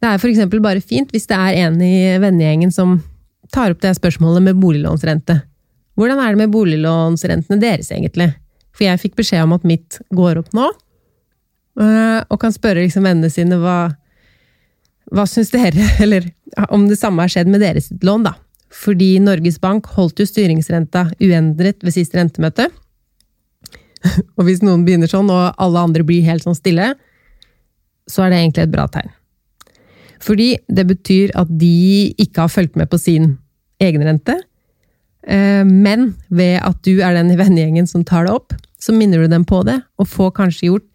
Det 0.00 0.08
er 0.08 0.24
eksempel 0.28 0.60
bare 0.64 0.84
fint 0.84 1.12
hvis 1.12 1.28
det 1.28 1.36
er 1.36 1.60
en 1.66 1.76
i 1.82 2.16
vennegjengen 2.20 2.72
som 2.72 2.98
tar 3.52 3.72
opp 3.72 3.82
det 3.84 3.94
spørsmålet 3.96 4.44
med 4.44 4.58
boliglånsrente. 4.60 5.38
Hvordan 5.96 6.20
er 6.20 6.34
det 6.34 6.42
med 6.42 6.52
boliglånsrentene 6.52 7.60
deres, 7.60 7.90
egentlig? 7.92 8.30
For 8.76 8.84
jeg 8.84 9.00
fikk 9.00 9.16
beskjed 9.20 9.46
om 9.46 9.54
at 9.56 9.64
mitt 9.68 9.98
går 10.16 10.42
opp 10.42 10.50
nå, 10.56 10.66
eh, 11.80 12.20
og 12.20 12.40
kan 12.42 12.52
spørre 12.52 12.84
liksom 12.84 13.06
vennene 13.08 13.32
sine 13.32 13.56
hva, 13.62 13.94
hva 15.14 15.26
syns 15.30 15.52
dere, 15.54 15.86
eller 16.02 16.28
om 16.70 16.88
det 16.90 16.98
samme 17.00 17.24
har 17.24 17.32
skjedd 17.32 17.50
med 17.52 17.62
deres 17.64 17.90
lån, 18.02 18.26
da. 18.26 18.36
Fordi 18.76 19.16
Norges 19.22 19.60
Bank 19.62 19.86
holdt 19.94 20.20
jo 20.20 20.26
styringsrenta 20.28 21.06
uendret 21.22 21.84
ved 21.86 21.94
siste 21.94 22.18
rentemøte. 22.18 22.68
Og 24.36 24.46
hvis 24.46 24.64
noen 24.64 24.84
begynner 24.86 25.10
sånn, 25.10 25.30
og 25.32 25.54
alle 25.62 25.84
andre 25.88 26.04
blir 26.06 26.26
helt 26.26 26.44
sånn 26.44 26.58
stille, 26.58 26.92
så 28.10 28.24
er 28.24 28.32
det 28.32 28.42
egentlig 28.42 28.66
et 28.66 28.74
bra 28.74 28.86
tegn. 28.90 29.14
Fordi 30.22 30.52
det 30.72 30.86
betyr 30.88 31.32
at 31.38 31.50
de 31.50 32.12
ikke 32.22 32.44
har 32.44 32.52
fulgt 32.52 32.76
med 32.78 32.90
på 32.90 32.98
sin 33.00 33.34
egenrente, 33.82 34.38
eh, 35.26 35.62
men 35.66 36.12
ved 36.28 36.60
at 36.64 36.78
du 36.86 37.02
er 37.04 37.16
den 37.18 37.32
i 37.34 37.38
vennegjengen 37.38 37.88
som 37.90 38.04
tar 38.06 38.26
det 38.26 38.36
opp, 38.36 38.54
så 38.80 38.94
minner 38.94 39.24
du 39.24 39.32
dem 39.32 39.44
på 39.48 39.62
det, 39.66 39.80
og 39.98 40.10
får 40.10 40.36
kanskje 40.38 40.70
gjort 40.70 40.86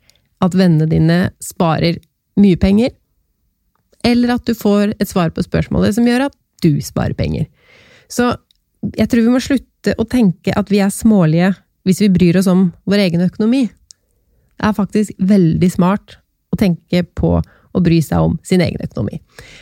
at 0.41 0.55
vennene 0.57 0.89
dine 0.89 1.19
sparer 1.43 1.99
mye 2.39 2.57
penger, 2.59 2.95
eller 4.07 4.35
at 4.35 4.45
du 4.47 4.55
får 4.57 4.95
et 4.97 5.09
svar 5.09 5.33
på 5.33 5.43
spørsmålet 5.45 5.97
som 5.97 6.07
gjør 6.07 6.27
at 6.29 6.37
du 6.61 6.73
sparer 6.83 7.15
penger. 7.17 7.47
Så 8.11 8.33
jeg 8.97 9.09
tror 9.09 9.25
vi 9.25 9.33
må 9.33 9.41
slutte 9.43 9.95
å 9.97 10.07
tenke 10.09 10.53
at 10.57 10.71
vi 10.71 10.81
er 10.83 10.93
smålige 10.93 11.53
hvis 11.87 12.01
vi 12.03 12.11
bryr 12.13 12.37
oss 12.41 12.49
om 12.49 12.69
vår 12.89 13.05
egen 13.07 13.23
økonomi. 13.25 13.65
Det 14.57 14.67
er 14.67 14.77
faktisk 14.77 15.15
veldig 15.17 15.71
smart 15.73 16.17
å 16.53 16.59
tenke 16.59 17.03
på 17.17 17.39
å 17.71 17.81
bry 17.81 18.01
seg 18.03 18.27
om 18.27 18.35
sin 18.45 18.61
egen 18.61 18.81
økonomi. 18.83 19.21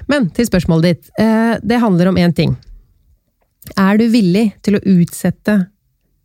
Men 0.09 0.27
til 0.35 0.47
spørsmålet 0.49 0.87
ditt. 0.89 1.11
Eh, 1.19 1.55
det 1.61 1.81
handler 1.83 2.09
om 2.09 2.17
én 2.17 2.33
ting. 2.35 2.55
Er 3.77 3.99
du 3.99 4.07
villig 4.09 4.49
til 4.65 4.79
å 4.79 4.83
utsette 4.97 5.59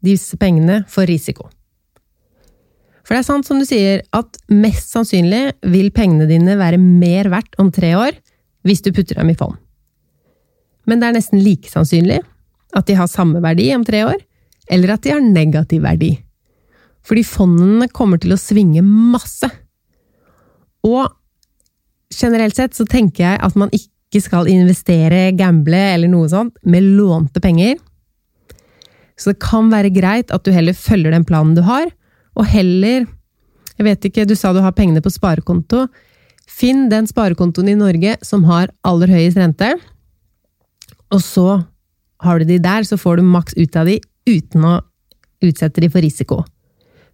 disse 0.05 0.39
pengene 0.41 0.83
for 0.89 1.07
risiko? 1.09 1.51
For 3.05 3.13
det 3.13 3.21
er 3.21 3.27
sant 3.27 3.47
som 3.47 3.61
du 3.61 3.67
sier, 3.69 4.01
at 4.17 4.39
mest 4.53 4.95
sannsynlig 4.95 5.43
vil 5.73 5.91
pengene 5.95 6.29
dine 6.29 6.57
være 6.61 6.81
mer 6.81 7.29
verdt 7.33 7.59
om 7.61 7.71
tre 7.75 7.93
år 7.99 8.17
hvis 8.65 8.81
du 8.85 8.91
putter 8.97 9.21
dem 9.21 9.33
i 9.33 9.37
fond. 9.37 9.59
Men 10.89 11.01
det 11.01 11.09
er 11.09 11.19
nesten 11.19 11.43
like 11.45 11.69
sannsynlig 11.69 12.23
at 12.75 12.89
de 12.89 12.97
har 12.99 13.11
samme 13.11 13.43
verdi 13.45 13.69
om 13.77 13.85
tre 13.87 14.03
år, 14.09 14.17
eller 14.73 14.95
at 14.95 15.05
de 15.05 15.13
har 15.13 15.23
negativ 15.23 15.85
verdi. 15.85 16.15
Fordi 17.05 17.25
fondene 17.29 17.91
kommer 17.93 18.21
til 18.21 18.35
å 18.35 18.41
svinge 18.41 18.83
masse. 18.85 19.51
Og 20.85 21.05
generelt 22.15 22.57
sett 22.57 22.77
så 22.77 22.87
tenker 22.89 23.27
jeg 23.27 23.43
at 23.45 23.59
man 23.61 23.73
ikke 23.77 24.23
skal 24.25 24.49
investere, 24.51 25.29
gamble 25.37 25.81
eller 25.93 26.11
noe 26.11 26.31
sånt 26.33 26.57
med 26.65 26.87
lånte 26.97 27.43
penger. 27.45 27.77
Så 29.21 29.35
det 29.35 29.43
kan 29.45 29.69
være 29.71 29.93
greit 29.95 30.33
at 30.35 30.45
du 30.47 30.53
heller 30.55 30.77
følger 30.77 31.15
den 31.15 31.27
planen 31.29 31.55
du 31.57 31.63
har, 31.67 31.87
og 32.35 32.49
heller 32.51 33.07
Jeg 33.75 33.85
vet 33.89 34.05
ikke, 34.07 34.25
du 34.25 34.37
sa 34.39 34.53
du 34.55 34.61
har 34.63 34.71
pengene 34.71 35.01
på 35.03 35.11
sparekonto. 35.11 35.89
Finn 36.47 36.85
den 36.93 37.09
sparekontoen 37.11 37.73
i 37.73 37.75
Norge 37.75 38.13
som 38.23 38.45
har 38.47 38.69
aller 38.87 39.11
høyest 39.11 39.41
rente, 39.41 39.73
og 41.11 41.19
så 41.19 41.65
har 42.23 42.39
du 42.39 42.47
de 42.47 42.61
der, 42.63 42.87
så 42.87 42.95
får 42.95 43.19
du 43.19 43.27
maks 43.27 43.57
ut 43.59 43.75
av 43.75 43.91
de 43.91 43.97
uten 44.31 44.63
å 44.63 44.77
utsette 45.43 45.83
de 45.83 45.91
for 45.91 46.07
risiko. 46.07 46.39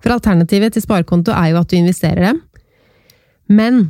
For 0.04 0.12
alternativet 0.12 0.76
til 0.76 0.84
sparekonto 0.84 1.32
er 1.32 1.54
jo 1.54 1.62
at 1.62 1.72
du 1.72 1.78
investerer 1.78 2.28
dem, 2.28 2.42
men 3.48 3.80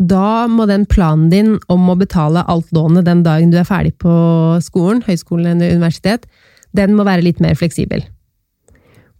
da 0.00 0.46
må 0.50 0.66
den 0.66 0.88
planen 0.90 1.28
din 1.30 1.54
om 1.70 1.86
å 1.88 1.98
betale 1.98 2.42
alt 2.50 2.72
lånet 2.74 3.06
den 3.06 3.22
dagen 3.26 3.52
du 3.52 3.60
er 3.60 3.68
ferdig 3.68 3.94
på 4.02 4.14
skolen, 4.64 5.04
høyskolen 5.06 5.54
eller 5.54 5.76
universitet, 5.76 6.26
den 6.74 6.96
må 6.96 7.06
være 7.06 7.22
litt 7.28 7.40
mer 7.40 7.54
fleksibel. 7.54 8.02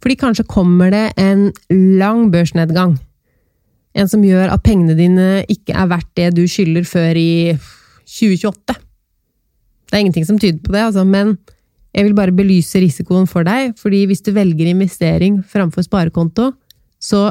Fordi 0.03 0.17
kanskje 0.19 0.47
kommer 0.47 0.91
det 0.93 1.05
en 1.21 1.49
lang 1.71 2.29
børsnedgang. 2.33 2.97
En 3.95 4.09
som 4.11 4.23
gjør 4.25 4.51
at 4.53 4.63
pengene 4.65 4.95
dine 4.97 5.45
ikke 5.51 5.75
er 5.75 5.89
verdt 5.91 6.11
det 6.19 6.33
du 6.35 6.43
skylder 6.51 6.83
før 6.87 7.17
i 7.19 7.55
2028. 8.05 8.75
Det 9.85 9.95
er 9.95 10.03
ingenting 10.03 10.27
som 10.27 10.39
tyder 10.41 10.59
på 10.63 10.73
det, 10.73 10.81
altså, 10.89 11.05
men 11.07 11.37
jeg 11.95 12.09
vil 12.09 12.17
bare 12.17 12.35
belyse 12.35 12.81
risikoen 12.81 13.27
for 13.29 13.47
deg, 13.47 13.75
fordi 13.79 14.03
hvis 14.09 14.23
du 14.25 14.33
velger 14.35 14.67
investering 14.67 15.39
framfor 15.47 15.85
sparekonto, 15.85 16.51
så 16.99 17.29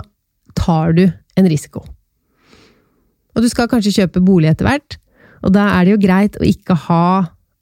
tar 0.56 0.94
du 0.96 1.04
en 1.36 1.48
risiko. 1.50 1.82
Og 3.34 3.42
du 3.42 3.50
skal 3.50 3.68
kanskje 3.68 3.92
kjøpe 3.98 4.22
bolig 4.24 4.48
etter 4.52 4.68
hvert, 4.68 4.96
og 5.44 5.52
da 5.52 5.66
er 5.74 5.84
det 5.84 5.96
jo 5.96 6.02
greit 6.06 6.38
å 6.40 6.46
ikke 6.48 6.76
ha 6.86 7.06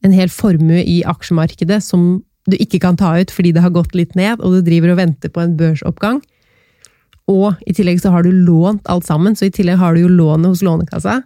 en 0.07 0.15
hel 0.15 0.31
formue 0.31 0.83
i 0.85 1.01
aksjemarkedet 1.09 1.81
som 1.83 2.23
du 2.51 2.57
ikke 2.59 2.81
kan 2.83 2.99
ta 2.99 3.15
ut 3.21 3.31
fordi 3.31 3.53
det 3.55 3.63
har 3.63 3.75
gått 3.75 3.95
litt 3.95 4.17
ned, 4.19 4.41
og 4.41 4.57
du 4.57 4.63
driver 4.67 4.95
og 4.95 5.01
venter 5.03 5.33
på 5.33 5.43
en 5.43 5.57
børsoppgang. 5.59 6.21
Og 7.31 7.55
i 7.69 7.75
tillegg 7.77 8.01
så 8.03 8.11
har 8.15 8.27
du 8.27 8.33
lånt 8.35 8.89
alt 8.91 9.07
sammen, 9.07 9.37
så 9.39 9.47
i 9.47 9.55
tillegg 9.55 9.79
har 9.79 9.95
du 9.95 10.03
jo 10.03 10.11
lånet 10.11 10.51
hos 10.51 10.65
Lånekassa. 10.67 11.21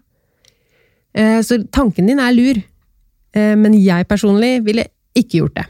Eh, 1.17 1.41
så 1.41 1.63
tanken 1.73 2.11
din 2.11 2.21
er 2.21 2.37
lur, 2.37 2.61
eh, 3.33 3.55
men 3.57 3.79
jeg 3.81 4.09
personlig 4.09 4.61
ville 4.67 4.85
ikke 5.17 5.41
gjort 5.41 5.57
det. 5.57 5.67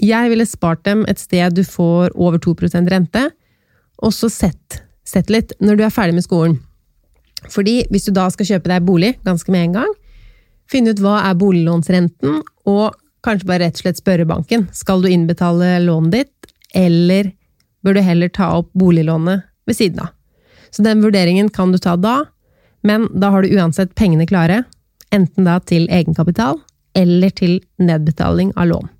Jeg 0.00 0.30
ville 0.30 0.46
spart 0.46 0.84
dem 0.86 1.02
et 1.10 1.18
sted 1.20 1.52
du 1.52 1.64
får 1.66 2.14
over 2.14 2.38
2% 2.38 2.88
rente, 2.88 3.26
og 4.00 4.14
så 4.14 4.30
sett, 4.32 4.80
sett 5.04 5.28
litt 5.28 5.52
når 5.60 5.76
du 5.76 5.84
er 5.84 5.92
ferdig 5.92 6.14
med 6.16 6.24
skolen. 6.24 6.60
Fordi 7.50 7.82
hvis 7.90 8.06
du 8.06 8.14
da 8.14 8.28
skal 8.30 8.46
kjøpe 8.46 8.70
deg 8.70 8.86
bolig 8.86 9.14
ganske 9.26 9.50
med 9.52 9.66
en 9.66 9.76
gang, 9.80 9.92
finne 10.70 10.94
ut 10.94 11.02
hva 11.02 11.18
er 11.26 11.36
boliglånsrenten, 11.40 12.40
og 12.70 12.94
kanskje 13.26 13.48
bare 13.48 13.64
rett 13.64 13.78
og 13.78 13.84
slett 13.84 14.00
spørre 14.00 14.26
banken 14.28 14.66
skal 14.76 15.02
du 15.02 15.10
innbetale 15.10 15.78
lånet 15.84 16.16
ditt, 16.16 16.50
eller 16.74 17.32
bør 17.84 17.96
du 17.96 18.02
heller 18.04 18.32
ta 18.32 18.50
opp 18.58 18.70
boliglånet 18.76 19.46
ved 19.68 19.76
siden 19.76 20.04
av. 20.04 20.14
Så 20.70 20.84
den 20.86 21.02
vurderingen 21.02 21.50
kan 21.50 21.72
du 21.72 21.78
ta 21.82 21.96
da, 21.98 22.22
men 22.86 23.08
da 23.12 23.32
har 23.34 23.42
du 23.42 23.56
uansett 23.56 23.96
pengene 23.98 24.28
klare, 24.28 24.62
enten 25.10 25.48
da 25.48 25.58
til 25.66 25.88
egenkapital 25.90 26.60
eller 26.96 27.34
til 27.34 27.58
nedbetaling 27.82 28.52
av 28.56 28.70
lån. 28.70 28.90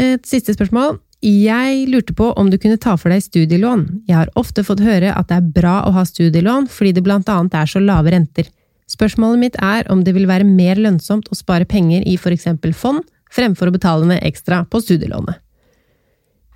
Et 0.00 0.26
siste 0.26 0.54
spørsmål. 0.54 1.00
Jeg 1.20 1.82
lurte 1.92 2.14
på 2.16 2.30
om 2.40 2.48
du 2.48 2.56
kunne 2.56 2.80
ta 2.80 2.94
for 2.96 3.12
deg 3.12 3.20
studielån. 3.20 3.82
Jeg 4.08 4.16
har 4.16 4.30
ofte 4.40 4.64
fått 4.64 4.80
høre 4.80 5.12
at 5.12 5.28
det 5.28 5.36
er 5.36 5.50
bra 5.58 5.74
å 5.84 5.92
ha 5.92 6.06
studielån 6.08 6.70
fordi 6.72 6.94
det 6.96 7.04
blant 7.04 7.28
annet 7.28 7.58
er 7.60 7.68
så 7.68 7.82
lave 7.82 8.14
renter. 8.14 8.48
Spørsmålet 8.90 9.38
mitt 9.38 9.58
er 9.62 9.86
om 9.92 10.02
det 10.04 10.14
vil 10.16 10.26
være 10.30 10.46
mer 10.48 10.80
lønnsomt 10.80 11.28
å 11.30 11.38
spare 11.38 11.68
penger 11.68 12.02
i 12.08 12.16
for 12.18 12.34
eksempel 12.34 12.74
fond, 12.74 13.04
fremfor 13.30 13.70
å 13.70 13.74
betale 13.74 14.08
ned 14.08 14.24
ekstra 14.26 14.64
på 14.66 14.80
studielånet. 14.82 15.38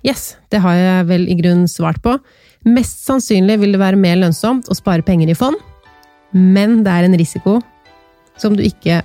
Yes, 0.05 0.35
det 0.53 0.59
har 0.61 0.75
jeg 0.77 1.05
vel 1.09 1.23
i 1.31 1.37
grunnen 1.39 1.69
svart 1.71 2.01
på. 2.03 2.17
Mest 2.67 3.05
sannsynlig 3.07 3.57
vil 3.61 3.73
det 3.73 3.81
være 3.81 3.99
mer 3.99 4.19
lønnsomt 4.19 4.67
å 4.69 4.77
spare 4.77 5.05
penger 5.05 5.31
i 5.31 5.37
fond, 5.37 5.57
men 6.35 6.81
det 6.85 6.91
er 6.91 7.07
en 7.07 7.17
risiko 7.17 7.59
som 8.41 8.57
du 8.57 8.65
ikke 8.65 8.99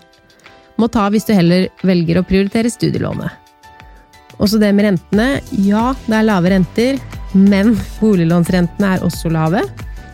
må 0.81 0.89
ta 0.91 1.07
hvis 1.13 1.29
du 1.29 1.35
heller 1.37 1.69
velger 1.87 2.19
å 2.19 2.27
prioritere 2.27 2.73
studielånet. 2.73 3.31
Også 4.41 4.59
det 4.61 4.73
med 4.73 4.87
rentene. 4.89 5.29
Ja, 5.61 5.91
det 6.07 6.17
er 6.17 6.27
lave 6.27 6.51
renter, 6.53 6.99
men 7.37 7.75
boliglånsrentene 8.01 8.97
er 8.97 9.05
også 9.05 9.31
lave. 9.33 9.63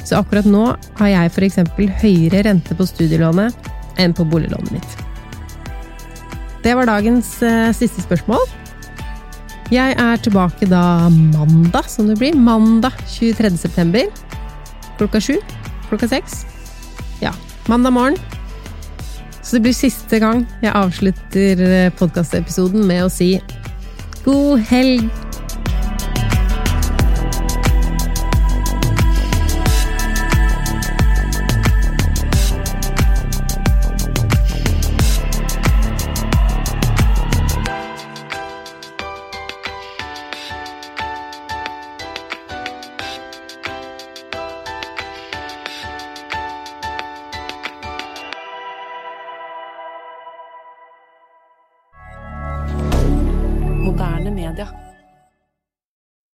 Så 0.06 0.20
akkurat 0.20 0.46
nå 0.46 0.68
har 1.00 1.10
jeg 1.10 1.32
f.eks. 1.34 1.58
høyere 2.02 2.44
rente 2.46 2.76
på 2.78 2.86
studielånet 2.86 3.72
enn 3.98 4.14
på 4.14 4.26
boliglånet 4.28 4.76
mitt. 4.76 5.02
Det 6.62 6.74
var 6.78 6.88
dagens 6.88 7.30
eh, 7.46 7.72
siste 7.74 8.04
spørsmål. 8.04 8.42
Jeg 9.74 9.96
er 9.98 10.22
tilbake 10.22 10.68
da 10.70 11.08
mandag, 11.10 11.88
som 11.90 12.06
det 12.06 12.18
blir. 12.20 12.38
Mandag 12.38 12.94
23. 13.10 13.50
september. 13.58 14.06
Klokka 14.98 15.20
sju. 15.22 15.40
Klokka 15.90 16.08
seks. 16.10 16.44
Ja, 17.22 17.34
mandag 17.66 17.94
morgen. 17.96 18.18
Så 19.42 19.56
det 19.56 19.66
blir 19.66 19.74
siste 19.78 20.18
gang 20.22 20.42
jeg 20.62 20.74
avslutter 20.74 21.62
eh, 21.66 21.92
podkastepisoden 21.98 22.86
med 22.86 23.06
å 23.06 23.12
si 23.12 23.36
God 24.26 24.62
helg! 24.70 25.06